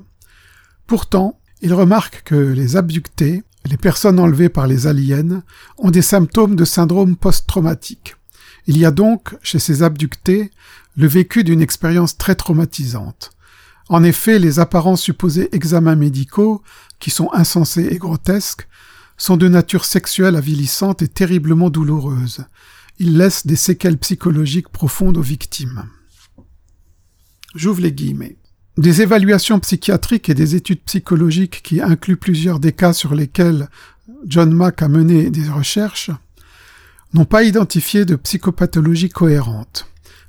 Pourtant, 0.88 1.40
il 1.62 1.74
remarque 1.74 2.24
que 2.24 2.36
les 2.36 2.76
abductés, 2.76 3.44
les 3.66 3.78
personnes 3.78 4.20
enlevées 4.20 4.50
par 4.50 4.68
les 4.68 4.88
aliens, 4.88 5.44
ont 5.78 5.92
des 5.92 6.02
symptômes 6.02 6.56
de 6.56 6.66
syndrome 6.66 7.16
post-traumatique. 7.16 8.16
Il 8.68 8.78
y 8.78 8.86
a 8.86 8.92
donc, 8.92 9.36
chez 9.42 9.60
ces 9.60 9.84
abductés, 9.84 10.52
le 10.96 11.08
vécu 11.08 11.44
d'une 11.44 11.62
expérience 11.62 12.18
très 12.18 12.36
traumatisante. 12.36 13.32
En 13.90 14.04
effet, 14.04 14.40
les 14.40 14.60
apparents 14.60 14.96
supposés 14.96 15.54
examens 15.56 15.96
médicaux, 15.96 16.64
qui 17.00 17.10
sont 17.10 17.30
insensés 17.34 17.88
et 17.92 17.98
grotesques, 17.98 18.68
sont 19.18 19.38
de 19.38 19.48
nature 19.48 19.86
sexuelle 19.86 20.36
avilissante 20.36 21.02
et 21.02 21.08
terriblement 21.08 21.70
douloureuse. 21.70 22.46
Ils 23.04 23.18
laissent 23.18 23.48
des 23.48 23.56
séquelles 23.56 23.98
psychologiques 23.98 24.70
profondes 24.70 25.18
aux 25.18 25.24
victimes. 25.24 25.86
J'ouvre 27.56 27.82
les 27.82 27.92
guillemets. 27.92 28.38
Des 28.78 29.02
évaluations 29.02 29.60
psychiatriques 29.60 30.30
et 30.30 30.36
des 30.36 30.54
études 30.54 30.84
psychologiques 30.84 31.64
qui 31.64 31.82
incluent 31.82 32.16
plusieurs 32.16 32.60
des 32.60 32.74
cas 32.74 32.94
sur 32.94 33.16
lesquels 33.16 33.70
John 34.28 34.54
Mack 34.54 34.84
a 34.84 34.88
mené 34.88 35.32
des 35.32 35.50
recherches 35.50 36.12
n'ont 37.16 37.26
pas 37.26 37.42
identifié 37.42 38.06
de 38.06 38.16
psychopathologie 38.16 39.10
cohérente. 39.10 39.88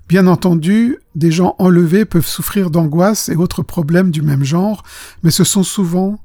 Bien 0.09 0.27
entendu, 0.27 0.97
des 1.15 1.31
gens 1.31 1.57
enlevés 1.59 2.07
peuvent 2.07 2.27
souffrir 2.27 2.71
d'angoisse 2.71 3.29
et 3.29 3.37
autres 3.37 3.63
problèmes 3.63 4.11
du 4.11 4.23
même 4.23 4.45
genre, 4.45 4.83
mais 5.23 5.31
ce 5.31 5.45
sont 5.45 5.63
souvent 5.63 6.25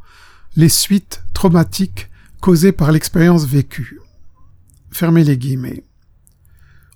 les 0.55 0.69
suites 0.69 1.23
traumatiques 1.33 2.09
causées 2.39 2.71
par 2.71 2.93
l'expérience 2.93 3.45
vécue. 3.45 3.99
Fermez 4.91 5.25
les 5.25 5.37
guillemets. 5.37 5.83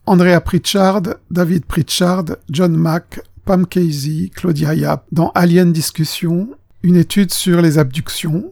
Andrea 0.05 0.41
Pritchard, 0.41 1.03
David 1.29 1.65
Pritchard, 1.65 2.25
John 2.49 2.75
Mack, 2.75 3.21
Pam 3.45 3.67
Casey, 3.67 4.31
Claudia 4.33 4.73
Yap, 4.73 5.05
dans 5.11 5.31
Alien 5.35 5.71
Discussion, 5.71 6.49
une 6.83 6.95
étude 6.95 7.31
sur 7.31 7.61
les 7.61 7.77
abductions, 7.77 8.51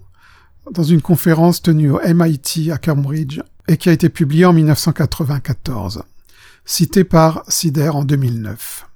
dans 0.71 0.83
une 0.83 1.01
conférence 1.01 1.61
tenue 1.61 1.91
au 1.91 1.99
MIT 2.01 2.71
à 2.71 2.77
Cambridge, 2.77 3.41
et 3.67 3.77
qui 3.77 3.89
a 3.89 3.91
été 3.91 4.09
publiée 4.09 4.45
en 4.45 4.53
1994, 4.53 6.03
citée 6.65 7.03
par 7.03 7.43
Sider 7.47 7.89
en 7.89 8.03
2009. 8.03 8.87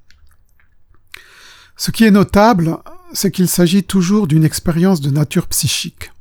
Ce 1.76 1.92
qui 1.92 2.06
est 2.06 2.12
notable, 2.12 2.78
c'est 3.14 3.32
qu'il 3.32 3.48
s'agit 3.48 3.84
toujours 3.84 4.28
d'une 4.28 4.44
expérience 4.44 5.02
de 5.02 5.10
nature 5.10 5.48
psychique. 5.48 6.12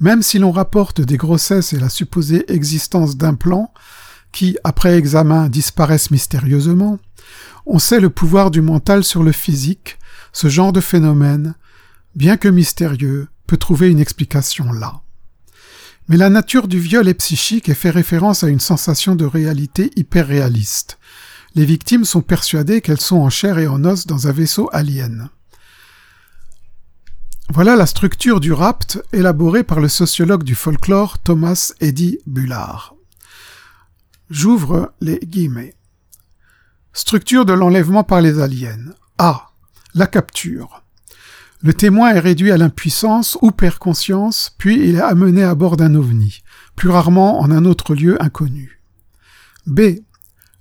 Même 0.00 0.22
si 0.22 0.38
l'on 0.38 0.52
rapporte 0.52 1.00
des 1.00 1.16
grossesses 1.16 1.72
et 1.72 1.78
la 1.78 1.88
supposée 1.88 2.50
existence 2.52 3.16
d'implants 3.16 3.72
qui, 4.36 4.58
après 4.64 4.98
examen, 4.98 5.48
disparaissent 5.48 6.10
mystérieusement, 6.10 6.98
on 7.64 7.78
sait 7.78 8.00
le 8.00 8.10
pouvoir 8.10 8.50
du 8.50 8.60
mental 8.60 9.02
sur 9.02 9.22
le 9.22 9.32
physique, 9.32 9.98
ce 10.30 10.50
genre 10.50 10.74
de 10.74 10.82
phénomène, 10.82 11.54
bien 12.14 12.36
que 12.36 12.48
mystérieux, 12.48 13.28
peut 13.46 13.56
trouver 13.56 13.88
une 13.88 13.98
explication 13.98 14.72
là. 14.72 15.00
Mais 16.08 16.18
la 16.18 16.28
nature 16.28 16.68
du 16.68 16.78
viol 16.78 17.08
est 17.08 17.14
psychique 17.14 17.70
et 17.70 17.74
fait 17.74 17.88
référence 17.88 18.44
à 18.44 18.48
une 18.48 18.60
sensation 18.60 19.14
de 19.14 19.24
réalité 19.24 19.90
hyper 19.96 20.26
réaliste. 20.26 20.98
Les 21.54 21.64
victimes 21.64 22.04
sont 22.04 22.20
persuadées 22.20 22.82
qu'elles 22.82 23.00
sont 23.00 23.16
en 23.16 23.30
chair 23.30 23.58
et 23.58 23.66
en 23.66 23.86
os 23.86 24.06
dans 24.06 24.28
un 24.28 24.32
vaisseau 24.32 24.68
alien. 24.70 25.30
Voilà 27.54 27.74
la 27.74 27.86
structure 27.86 28.40
du 28.40 28.52
rapt 28.52 29.02
élaborée 29.14 29.64
par 29.64 29.80
le 29.80 29.88
sociologue 29.88 30.42
du 30.42 30.54
folklore 30.54 31.16
Thomas 31.20 31.72
Eddy 31.80 32.18
Bullard. 32.26 32.95
J'ouvre 34.28 34.92
les 35.00 35.20
guillemets. 35.20 35.76
Structure 36.92 37.44
de 37.44 37.52
l'enlèvement 37.52 38.02
par 38.02 38.20
les 38.20 38.40
aliens. 38.40 38.92
A. 39.18 39.52
La 39.94 40.08
capture. 40.08 40.82
Le 41.62 41.72
témoin 41.72 42.10
est 42.10 42.18
réduit 42.18 42.50
à 42.50 42.56
l'impuissance 42.56 43.38
ou 43.40 43.52
perd 43.52 43.78
conscience, 43.78 44.52
puis 44.58 44.88
il 44.88 44.96
est 44.96 45.00
amené 45.00 45.44
à 45.44 45.54
bord 45.54 45.76
d'un 45.76 45.94
ovni, 45.94 46.42
plus 46.74 46.88
rarement 46.88 47.40
en 47.40 47.52
un 47.52 47.64
autre 47.64 47.94
lieu 47.94 48.20
inconnu. 48.20 48.82
B. 49.66 50.00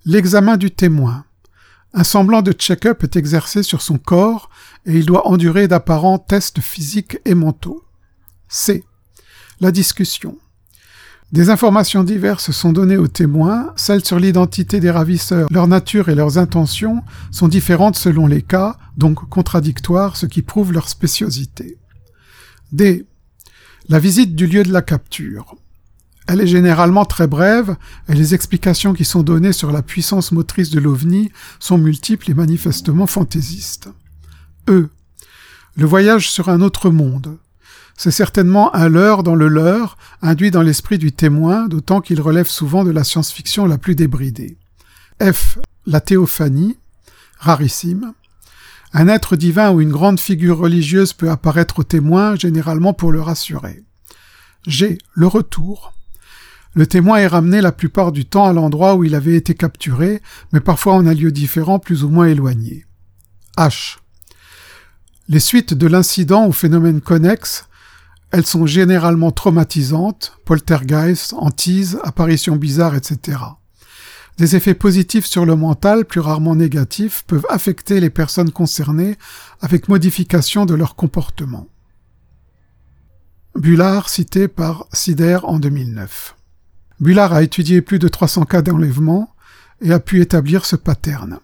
L'examen 0.06 0.58
du 0.58 0.69
témoin. 0.69 1.25
Un 1.95 2.04
semblant 2.04 2.43
de 2.43 2.51
check-up 2.51 3.04
est 3.04 3.15
exercé 3.15 3.63
sur 3.63 3.82
son 3.82 3.97
corps 3.97 4.51
et 4.86 4.93
il 4.93 5.08
doit 5.08 5.28
endurer 5.28 5.67
d'apparents 5.67 6.19
tests 6.19 6.62
physiques 6.62 7.17
et 7.25 7.34
mentaux. 7.34 7.84
C. 8.47 8.84
La 9.60 9.71
discussion. 9.71 10.38
Des 11.31 11.49
informations 11.49 12.03
diverses 12.03 12.51
sont 12.51 12.71
données 12.71 12.97
aux 12.97 13.07
témoins, 13.07 13.73
celles 13.75 14.05
sur 14.05 14.19
l'identité 14.19 14.79
des 14.79 14.91
ravisseurs, 14.91 15.47
leur 15.51 15.67
nature 15.67 16.09
et 16.09 16.15
leurs 16.15 16.38
intentions 16.38 17.03
sont 17.31 17.47
différentes 17.47 17.97
selon 17.97 18.27
les 18.27 18.41
cas, 18.41 18.77
donc 18.95 19.27
contradictoires, 19.27 20.17
ce 20.17 20.27
qui 20.27 20.43
prouve 20.43 20.71
leur 20.71 20.88
spéciosité. 20.88 21.77
D. 22.71 23.05
La 23.89 23.99
visite 23.99 24.35
du 24.35 24.47
lieu 24.47 24.63
de 24.63 24.71
la 24.71 24.81
capture. 24.81 25.55
Elle 26.27 26.41
est 26.41 26.47
généralement 26.47 27.05
très 27.05 27.27
brève 27.27 27.75
et 28.09 28.13
les 28.13 28.33
explications 28.33 28.93
qui 28.93 29.05
sont 29.05 29.21
données 29.21 29.53
sur 29.53 29.71
la 29.71 29.83
puissance 29.83 30.31
motrice 30.31 30.71
de 30.71 30.79
l'OVNI 30.79 31.31
sont 31.59 31.77
multiples 31.77 32.31
et 32.31 32.33
manifestement 32.33 33.05
fantaisistes. 33.05 33.89
E. 34.69 34.89
Le 35.75 35.85
voyage 35.85 36.29
sur 36.29 36.49
un 36.49 36.61
autre 36.61 36.89
monde. 36.89 37.38
C'est 37.97 38.12
certainement 38.12 38.75
un 38.75 38.89
leurre 38.89 39.23
dans 39.23 39.36
le 39.36 39.47
leurre, 39.47 39.97
induit 40.21 40.51
dans 40.51 40.62
l'esprit 40.62 40.97
du 40.97 41.12
témoin, 41.12 41.67
d'autant 41.67 42.01
qu'il 42.01 42.19
relève 42.21 42.47
souvent 42.47 42.84
de 42.84 42.91
la 42.91 43.03
science-fiction 43.03 43.65
la 43.65 43.77
plus 43.77 43.95
débridée. 43.95 44.58
F. 45.21 45.58
La 45.86 46.01
théophanie, 46.01 46.77
rarissime. 47.39 48.13
Un 48.91 49.08
être 49.08 49.36
divin 49.36 49.71
ou 49.71 49.81
une 49.81 49.91
grande 49.91 50.19
figure 50.19 50.58
religieuse 50.58 51.13
peut 51.13 51.29
apparaître 51.29 51.79
au 51.79 51.84
témoin, 51.84 52.36
généralement 52.36 52.93
pour 52.93 53.12
le 53.12 53.21
rassurer. 53.21 53.84
G. 54.67 54.97
Le 55.13 55.27
retour. 55.27 55.93
Le 56.73 56.88
témoin 56.88 57.17
est 57.17 57.27
ramené 57.27 57.62
la 57.62 57.71
plupart 57.71 58.12
du 58.12 58.25
temps 58.25 58.45
à 58.45 58.53
l'endroit 58.53 58.95
où 58.95 59.05
il 59.05 59.15
avait 59.15 59.36
été 59.36 59.53
capturé, 59.53 60.21
mais 60.51 60.60
parfois 60.60 60.93
en 60.93 61.08
un 61.08 61.13
lieu 61.13 61.31
différent 61.31 61.79
plus 61.79 62.03
ou 62.03 62.10
moins 62.10 62.27
éloigné. 62.27 62.86
H. 63.58 63.97
Les 65.29 65.39
suites 65.39 65.73
de 65.73 65.88
l'incident 65.88 66.45
ou 66.45 66.51
phénomène 66.51 66.99
connexe 66.99 67.67
elles 68.36 68.45
sont 68.45 68.65
généralement 68.65 69.32
traumatisantes, 69.32 70.38
poltergeist, 70.43 71.34
hantises, 71.38 71.98
apparitions 72.04 72.58
bizarres, 72.58 72.95
etc. 72.95 73.38
Des 74.38 74.58
effets 74.58 74.74
positifs 74.74 75.26
sur 75.26 75.45
le 75.45 75.56
mental, 75.56 76.04
plus 76.04 76.19
rarement 76.19 76.54
négatifs, 76.54 77.24
peuvent 77.28 77.45
affecter 77.48 78.02
les 78.02 78.10
personnes 78.10 78.52
concernées 78.52 79.15
avec 79.62 79.88
modification 79.88 80.65
de 80.65 80.74
leur 80.74 80.98
comportement. 80.98 81.69
Bullard 83.56 84.10
cité 84.10 84.50
par 84.50 84.86
Sider 84.91 85.39
en 85.43 85.58
2009. 85.58 86.36
Bullard 87.00 87.32
a 87.32 87.41
étudié 87.41 87.82
plus 87.82 88.00
de 88.00 88.10
300 88.10 88.43
cas 88.43 88.62
d'enlèvement 88.62 89.34
et 89.80 89.93
a 89.93 90.02
pu 90.02 90.19
établir 90.19 90.65
ce 90.65 90.76
pattern. 90.76 91.39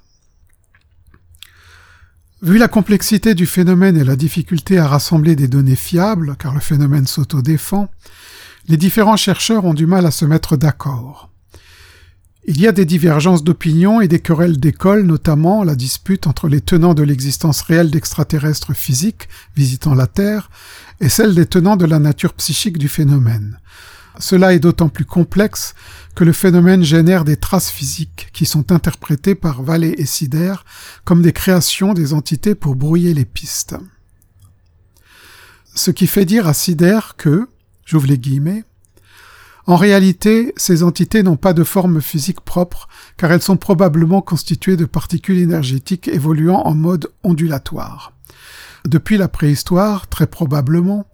Vu 2.41 2.57
la 2.57 2.67
complexité 2.67 3.35
du 3.35 3.45
phénomène 3.45 3.97
et 3.97 4.03
la 4.03 4.15
difficulté 4.15 4.79
à 4.79 4.87
rassembler 4.87 5.35
des 5.35 5.47
données 5.47 5.75
fiables, 5.75 6.35
car 6.39 6.55
le 6.55 6.59
phénomène 6.59 7.05
s'auto-défend, 7.05 7.87
les 8.67 8.77
différents 8.77 9.15
chercheurs 9.17 9.63
ont 9.65 9.75
du 9.75 9.85
mal 9.85 10.07
à 10.07 10.11
se 10.11 10.25
mettre 10.25 10.57
d'accord. 10.57 11.29
Il 12.45 12.59
y 12.59 12.65
a 12.65 12.71
des 12.71 12.85
divergences 12.85 13.43
d'opinion 13.43 14.01
et 14.01 14.07
des 14.07 14.19
querelles 14.19 14.59
d'école, 14.59 15.03
notamment 15.03 15.63
la 15.63 15.75
dispute 15.75 16.25
entre 16.25 16.47
les 16.47 16.61
tenants 16.61 16.95
de 16.95 17.03
l'existence 17.03 17.61
réelle 17.61 17.91
d'extraterrestres 17.91 18.73
physiques 18.75 19.29
visitant 19.55 19.93
la 19.93 20.07
Terre 20.07 20.49
et 20.99 21.09
celle 21.09 21.35
des 21.35 21.45
tenants 21.45 21.77
de 21.77 21.85
la 21.85 21.99
nature 21.99 22.33
psychique 22.33 22.79
du 22.79 22.87
phénomène. 22.87 23.59
Cela 24.19 24.53
est 24.53 24.59
d'autant 24.59 24.89
plus 24.89 25.05
complexe 25.05 25.73
que 26.15 26.23
le 26.23 26.33
phénomène 26.33 26.83
génère 26.83 27.23
des 27.23 27.37
traces 27.37 27.71
physiques 27.71 28.29
qui 28.33 28.45
sont 28.45 28.71
interprétées 28.71 29.35
par 29.35 29.63
Vallée 29.63 29.95
et 29.97 30.05
Sider 30.05 30.55
comme 31.05 31.21
des 31.21 31.33
créations 31.33 31.93
des 31.93 32.13
entités 32.13 32.55
pour 32.55 32.75
brouiller 32.75 33.13
les 33.13 33.25
pistes. 33.25 33.75
Ce 35.73 35.91
qui 35.91 36.07
fait 36.07 36.25
dire 36.25 36.47
à 36.47 36.53
Sider 36.53 36.99
que, 37.17 37.47
j'ouvre 37.85 38.07
les 38.07 38.17
guillemets, 38.17 38.65
en 39.67 39.75
réalité, 39.75 40.53
ces 40.57 40.83
entités 40.83 41.23
n'ont 41.23 41.37
pas 41.37 41.53
de 41.53 41.63
forme 41.63 42.01
physique 42.01 42.41
propre, 42.41 42.89
car 43.15 43.31
elles 43.31 43.41
sont 43.41 43.57
probablement 43.57 44.21
constituées 44.21 44.75
de 44.75 44.85
particules 44.85 45.37
énergétiques 45.37 46.07
évoluant 46.07 46.61
en 46.65 46.73
mode 46.73 47.11
ondulatoire. 47.23 48.13
Depuis 48.87 49.17
la 49.17 49.27
préhistoire, 49.27 50.07
très 50.07 50.25
probablement, 50.25 51.05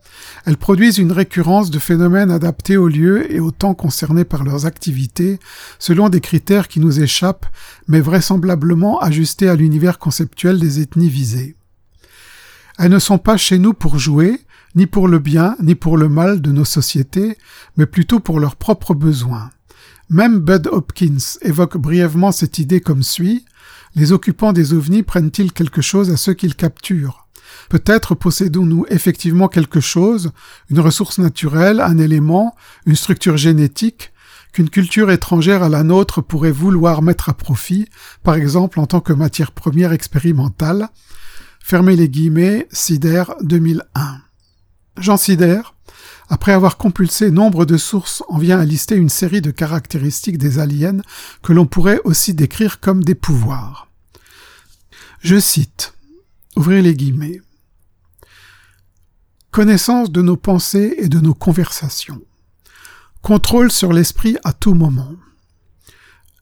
elles 0.45 0.57
produisent 0.57 0.99
une 0.99 1.11
récurrence 1.11 1.69
de 1.69 1.79
phénomènes 1.79 2.31
adaptés 2.31 2.77
au 2.77 2.87
lieu 2.87 3.31
et 3.31 3.41
au 3.41 3.51
temps 3.51 3.73
concernés 3.73 4.23
par 4.23 4.45
leurs 4.45 4.65
activités, 4.65 5.39
selon 5.77 6.07
des 6.07 6.21
critères 6.21 6.69
qui 6.69 6.79
nous 6.79 7.01
échappent, 7.01 7.45
mais 7.87 7.99
vraisemblablement 7.99 8.99
ajustés 8.99 9.49
à 9.49 9.55
l'univers 9.55 9.99
conceptuel 9.99 10.59
des 10.59 10.79
ethnies 10.79 11.09
visées. 11.09 11.55
Elles 12.79 12.91
ne 12.91 12.99
sont 12.99 13.17
pas 13.17 13.37
chez 13.37 13.57
nous 13.57 13.73
pour 13.73 13.99
jouer, 13.99 14.39
ni 14.75 14.85
pour 14.85 15.07
le 15.07 15.19
bien, 15.19 15.57
ni 15.61 15.75
pour 15.75 15.97
le 15.97 16.07
mal 16.07 16.41
de 16.41 16.51
nos 16.51 16.65
sociétés, 16.65 17.37
mais 17.75 17.85
plutôt 17.85 18.19
pour 18.19 18.39
leurs 18.39 18.55
propres 18.55 18.93
besoins. 18.93 19.49
Même 20.09 20.39
Bud 20.39 20.69
Hopkins 20.71 21.17
évoque 21.41 21.75
brièvement 21.75 22.31
cette 22.31 22.59
idée 22.59 22.79
comme 22.79 23.03
suit 23.03 23.45
Les 23.95 24.13
occupants 24.13 24.53
des 24.53 24.73
ovnis 24.73 25.03
prennent-ils 25.03 25.51
quelque 25.51 25.81
chose 25.81 26.11
à 26.11 26.17
ceux 26.17 26.33
qu'ils 26.33 26.55
capturent? 26.55 27.26
Peut-être 27.69 28.15
possédons-nous 28.15 28.85
effectivement 28.89 29.47
quelque 29.47 29.79
chose, 29.79 30.31
une 30.69 30.79
ressource 30.79 31.19
naturelle, 31.19 31.81
un 31.81 31.97
élément, 31.97 32.55
une 32.85 32.95
structure 32.95 33.37
génétique, 33.37 34.11
qu'une 34.53 34.69
culture 34.69 35.11
étrangère 35.11 35.63
à 35.63 35.69
la 35.69 35.83
nôtre 35.83 36.21
pourrait 36.21 36.51
vouloir 36.51 37.01
mettre 37.01 37.29
à 37.29 37.33
profit, 37.33 37.87
par 38.23 38.35
exemple 38.35 38.79
en 38.79 38.87
tant 38.87 39.01
que 39.01 39.13
matière 39.13 39.51
première 39.51 39.91
expérimentale. 39.91 40.89
Fermez 41.59 41.95
les 41.95 42.09
guillemets, 42.09 42.67
Sider 42.71 43.23
2001. 43.41 44.21
Jean 44.97 45.17
Sider 45.17 45.61
après 46.29 46.51
avoir 46.51 46.77
compulsé 46.77 47.31
nombre 47.31 47.65
de 47.65 47.77
sources, 47.77 48.21
on 48.27 48.37
vient 48.37 48.59
à 48.59 48.65
lister 48.65 48.95
une 48.95 49.09
série 49.09 49.41
de 49.41 49.51
caractéristiques 49.51 50.37
des 50.37 50.59
aliens 50.59 50.99
que 51.41 51.53
l'on 51.53 51.65
pourrait 51.65 52.01
aussi 52.03 52.33
décrire 52.33 52.81
comme 52.81 53.03
des 53.03 53.15
pouvoirs. 53.15 53.87
Je 55.21 55.39
cite, 55.39 55.93
ouvrez 56.57 56.81
les 56.81 56.95
guillemets, 56.95 57.41
Connaissance 59.57 60.11
de 60.11 60.21
nos 60.21 60.37
pensées 60.37 60.93
et 60.99 61.09
de 61.09 61.19
nos 61.19 61.33
conversations. 61.33 62.21
Contrôle 63.23 63.71
sur 63.71 63.91
l'esprit 63.91 64.37
à 64.43 64.53
tout 64.53 64.75
moment. 64.75 65.15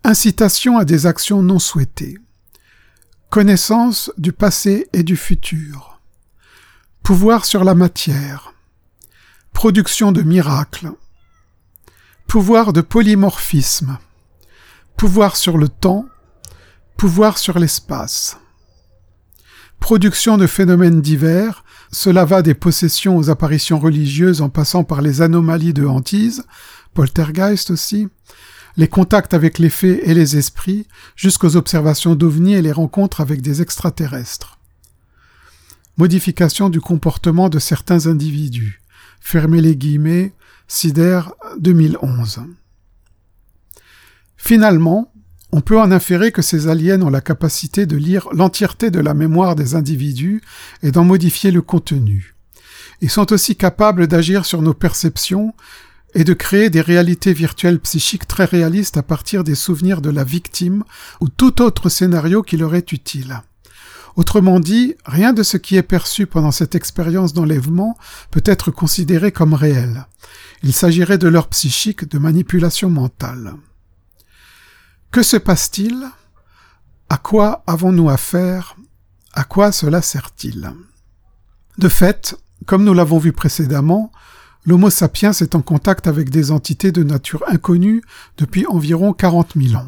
Incitation 0.03 0.77
à 0.77 0.83
des 0.83 1.05
actions 1.05 1.41
non 1.41 1.57
souhaitées. 1.57 2.17
Connaissance 3.29 4.11
du 4.17 4.33
passé 4.33 4.89
et 4.91 5.03
du 5.03 5.15
futur. 5.15 6.01
Pouvoir 7.03 7.45
sur 7.45 7.63
la 7.63 7.73
matière. 7.73 8.53
Production 9.53 10.11
de 10.11 10.21
miracles. 10.21 10.91
Pouvoir 12.27 12.73
de 12.73 12.81
polymorphisme. 12.81 13.97
Pouvoir 14.97 15.37
sur 15.37 15.57
le 15.57 15.69
temps. 15.69 16.05
Pouvoir 16.97 17.37
sur 17.37 17.59
l'espace. 17.59 18.39
Production 19.79 20.37
de 20.37 20.47
phénomènes 20.47 20.99
divers. 20.99 21.64
Cela 21.91 22.25
va 22.25 22.41
des 22.41 22.53
possessions 22.53 23.17
aux 23.17 23.29
apparitions 23.29 23.79
religieuses 23.79 24.41
en 24.41 24.49
passant 24.49 24.83
par 24.83 25.01
les 25.01 25.21
anomalies 25.21 25.73
de 25.73 25.85
hantise, 25.85 26.43
poltergeist 26.93 27.71
aussi, 27.71 28.07
les 28.77 28.87
contacts 28.87 29.33
avec 29.33 29.59
les 29.59 29.69
fées 29.69 30.09
et 30.09 30.13
les 30.13 30.37
esprits, 30.37 30.87
jusqu'aux 31.15 31.55
observations 31.55 32.15
d'ovnis 32.15 32.53
et 32.53 32.61
les 32.61 32.71
rencontres 32.71 33.21
avec 33.21 33.41
des 33.41 33.61
extraterrestres. 33.61 34.57
Modification 35.97 36.69
du 36.69 36.81
comportement 36.81 37.47
de 37.47 37.59
certains 37.59 38.07
individus. 38.07 38.81
Fermez 39.21 39.61
les 39.61 39.77
guillemets, 39.77 40.33
Sider 40.67 41.21
2011. 41.59 42.41
Finalement, 44.35 45.11
on 45.55 45.61
peut 45.61 45.79
en 45.79 45.89
inférer 45.93 46.33
que 46.33 46.41
ces 46.41 46.67
aliens 46.67 47.01
ont 47.01 47.09
la 47.09 47.21
capacité 47.21 47.85
de 47.85 47.95
lire 47.95 48.27
l'entièreté 48.33 48.91
de 48.91 48.99
la 48.99 49.13
mémoire 49.13 49.55
des 49.55 49.73
individus 49.73 50.41
et 50.83 50.91
d'en 50.91 51.05
modifier 51.05 51.49
le 51.49 51.61
contenu. 51.61 52.35
Ils 52.99 53.09
sont 53.09 53.31
aussi 53.31 53.55
capables 53.55 54.07
d'agir 54.07 54.43
sur 54.43 54.61
nos 54.61 54.73
perceptions 54.73 55.53
et 56.13 56.25
de 56.25 56.33
créer 56.33 56.69
des 56.69 56.81
réalités 56.81 57.31
virtuelles 57.31 57.79
psychiques 57.79 58.27
très 58.27 58.43
réalistes 58.43 58.97
à 58.97 59.01
partir 59.01 59.45
des 59.45 59.55
souvenirs 59.55 60.01
de 60.01 60.09
la 60.09 60.25
victime 60.25 60.83
ou 61.21 61.29
tout 61.29 61.61
autre 61.61 61.87
scénario 61.87 62.43
qui 62.43 62.57
leur 62.57 62.75
est 62.75 62.91
utile. 62.91 63.41
Autrement 64.17 64.59
dit, 64.59 64.95
rien 65.05 65.31
de 65.31 65.41
ce 65.41 65.55
qui 65.55 65.77
est 65.77 65.83
perçu 65.83 66.27
pendant 66.27 66.51
cette 66.51 66.75
expérience 66.75 67.31
d'enlèvement 67.31 67.97
peut 68.29 68.43
être 68.43 68.71
considéré 68.71 69.31
comme 69.31 69.53
réel. 69.53 70.05
Il 70.63 70.73
s'agirait 70.73 71.17
de 71.17 71.29
leur 71.29 71.47
psychique, 71.47 72.09
de 72.09 72.17
manipulation 72.17 72.89
mentale. 72.89 73.53
Que 75.15 75.23
se 75.23 75.37
passe-t-il? 75.37 76.09
À 77.07 77.15
quoi 77.15 77.63
avons-nous 77.67 78.09
affaire? 78.09 78.75
À 79.31 79.45
quoi 79.45 79.71
cela 79.71 80.01
sert-il? 80.01 80.73
De 81.77 81.87
fait, 81.87 82.35
comme 82.65 82.83
nous 82.83 82.93
l'avons 82.93 83.17
vu 83.17 83.31
précédemment, 83.31 84.11
l'Homo 84.65 84.89
sapiens 84.89 85.31
est 85.31 85.55
en 85.55 85.61
contact 85.61 86.07
avec 86.07 86.29
des 86.29 86.51
entités 86.51 86.91
de 86.91 87.01
nature 87.01 87.45
inconnue 87.47 88.03
depuis 88.37 88.67
environ 88.67 89.13
40 89.13 89.53
000 89.55 89.81
ans 89.81 89.87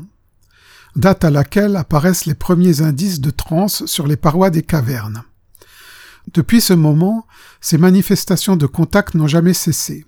date 0.96 1.26
à 1.26 1.30
laquelle 1.30 1.76
apparaissent 1.76 2.26
les 2.26 2.34
premiers 2.34 2.82
indices 2.82 3.20
de 3.20 3.30
transe 3.30 3.86
sur 3.86 4.08
les 4.08 4.16
parois 4.16 4.50
des 4.50 4.64
cavernes. 4.64 5.24
Depuis 6.34 6.62
ce 6.62 6.72
moment, 6.72 7.28
ces 7.60 7.78
manifestations 7.78 8.56
de 8.56 8.66
contact 8.66 9.14
n'ont 9.14 9.28
jamais 9.28 9.54
cessé. 9.54 10.06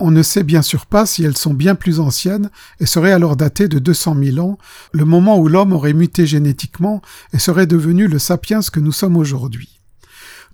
On 0.00 0.10
ne 0.10 0.22
sait 0.22 0.42
bien 0.42 0.62
sûr 0.62 0.86
pas 0.86 1.06
si 1.06 1.22
elles 1.24 1.36
sont 1.36 1.54
bien 1.54 1.74
plus 1.74 2.00
anciennes 2.00 2.50
et 2.80 2.86
seraient 2.86 3.12
alors 3.12 3.36
datées 3.36 3.68
de 3.68 3.78
200 3.78 4.16
000 4.22 4.38
ans, 4.38 4.58
le 4.92 5.04
moment 5.04 5.38
où 5.38 5.48
l'homme 5.48 5.72
aurait 5.72 5.92
muté 5.92 6.26
génétiquement 6.26 7.00
et 7.32 7.38
serait 7.38 7.66
devenu 7.66 8.08
le 8.08 8.18
sapiens 8.18 8.60
que 8.60 8.80
nous 8.80 8.92
sommes 8.92 9.16
aujourd'hui. 9.16 9.80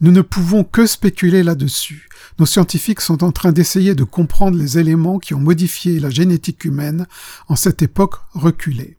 Nous 0.02 0.12
ne 0.12 0.22
pouvons 0.22 0.64
que 0.64 0.86
spéculer 0.86 1.42
là-dessus. 1.42 2.08
Nos 2.38 2.46
scientifiques 2.46 3.02
sont 3.02 3.22
en 3.22 3.32
train 3.32 3.52
d'essayer 3.52 3.94
de 3.94 4.04
comprendre 4.04 4.56
les 4.56 4.78
éléments 4.78 5.18
qui 5.18 5.34
ont 5.34 5.40
modifié 5.40 6.00
la 6.00 6.08
génétique 6.08 6.64
humaine 6.64 7.06
en 7.48 7.56
cette 7.56 7.82
époque 7.82 8.14
reculée. 8.32 8.96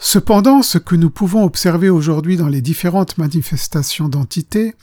Cependant, 0.00 0.62
ce 0.62 0.78
que 0.78 0.94
nous 0.94 1.10
pouvons 1.10 1.42
observer 1.42 1.90
aujourd'hui 1.90 2.36
dans 2.36 2.46
les 2.46 2.60
différentes 2.60 3.18
manifestations 3.18 4.08
d'entités 4.08 4.76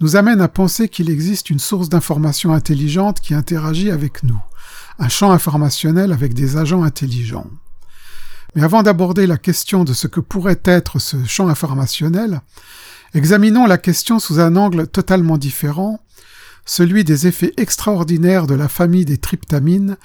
nous 0.00 0.16
amène 0.16 0.40
à 0.40 0.48
penser 0.48 0.88
qu'il 0.88 1.08
existe 1.08 1.50
une 1.50 1.60
source 1.60 1.88
d'information 1.88 2.52
intelligente 2.52 3.20
qui 3.20 3.32
interagit 3.32 3.92
avec 3.92 4.24
nous, 4.24 4.40
un 4.98 5.08
champ 5.08 5.30
informationnel 5.30 6.12
avec 6.12 6.34
des 6.34 6.56
agents 6.56 6.82
intelligents. 6.82 7.46
Mais 8.56 8.64
avant 8.64 8.82
d'aborder 8.82 9.28
la 9.28 9.38
question 9.38 9.84
de 9.84 9.92
ce 9.92 10.08
que 10.08 10.20
pourrait 10.20 10.60
être 10.64 10.98
ce 10.98 11.24
champ 11.24 11.46
informationnel, 11.46 12.40
examinons 13.14 13.66
la 13.66 13.78
question 13.78 14.18
sous 14.18 14.40
un 14.40 14.56
angle 14.56 14.88
totalement 14.88 15.38
différent 15.38 16.00
celui 16.66 17.04
des 17.04 17.28
effets 17.28 17.54
extraordinaires 17.56 18.48
de 18.48 18.54
la 18.54 18.68
famille 18.68 19.04
des 19.04 19.18
tryptamines, 19.18 19.96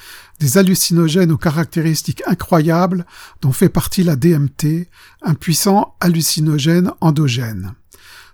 des 0.41 0.57
hallucinogènes 0.57 1.31
aux 1.31 1.37
caractéristiques 1.37 2.23
incroyables 2.25 3.05
dont 3.41 3.51
fait 3.51 3.69
partie 3.69 4.03
la 4.03 4.15
DMT, 4.15 4.89
un 5.21 5.35
puissant 5.35 5.95
hallucinogène 5.99 6.91
endogène. 6.99 7.75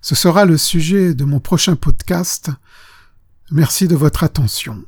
Ce 0.01 0.15
sera 0.15 0.45
le 0.45 0.57
sujet 0.57 1.13
de 1.13 1.25
mon 1.25 1.41
prochain 1.41 1.75
podcast. 1.75 2.49
Merci 3.51 3.89
de 3.89 3.95
votre 3.95 4.23
attention. 4.23 4.85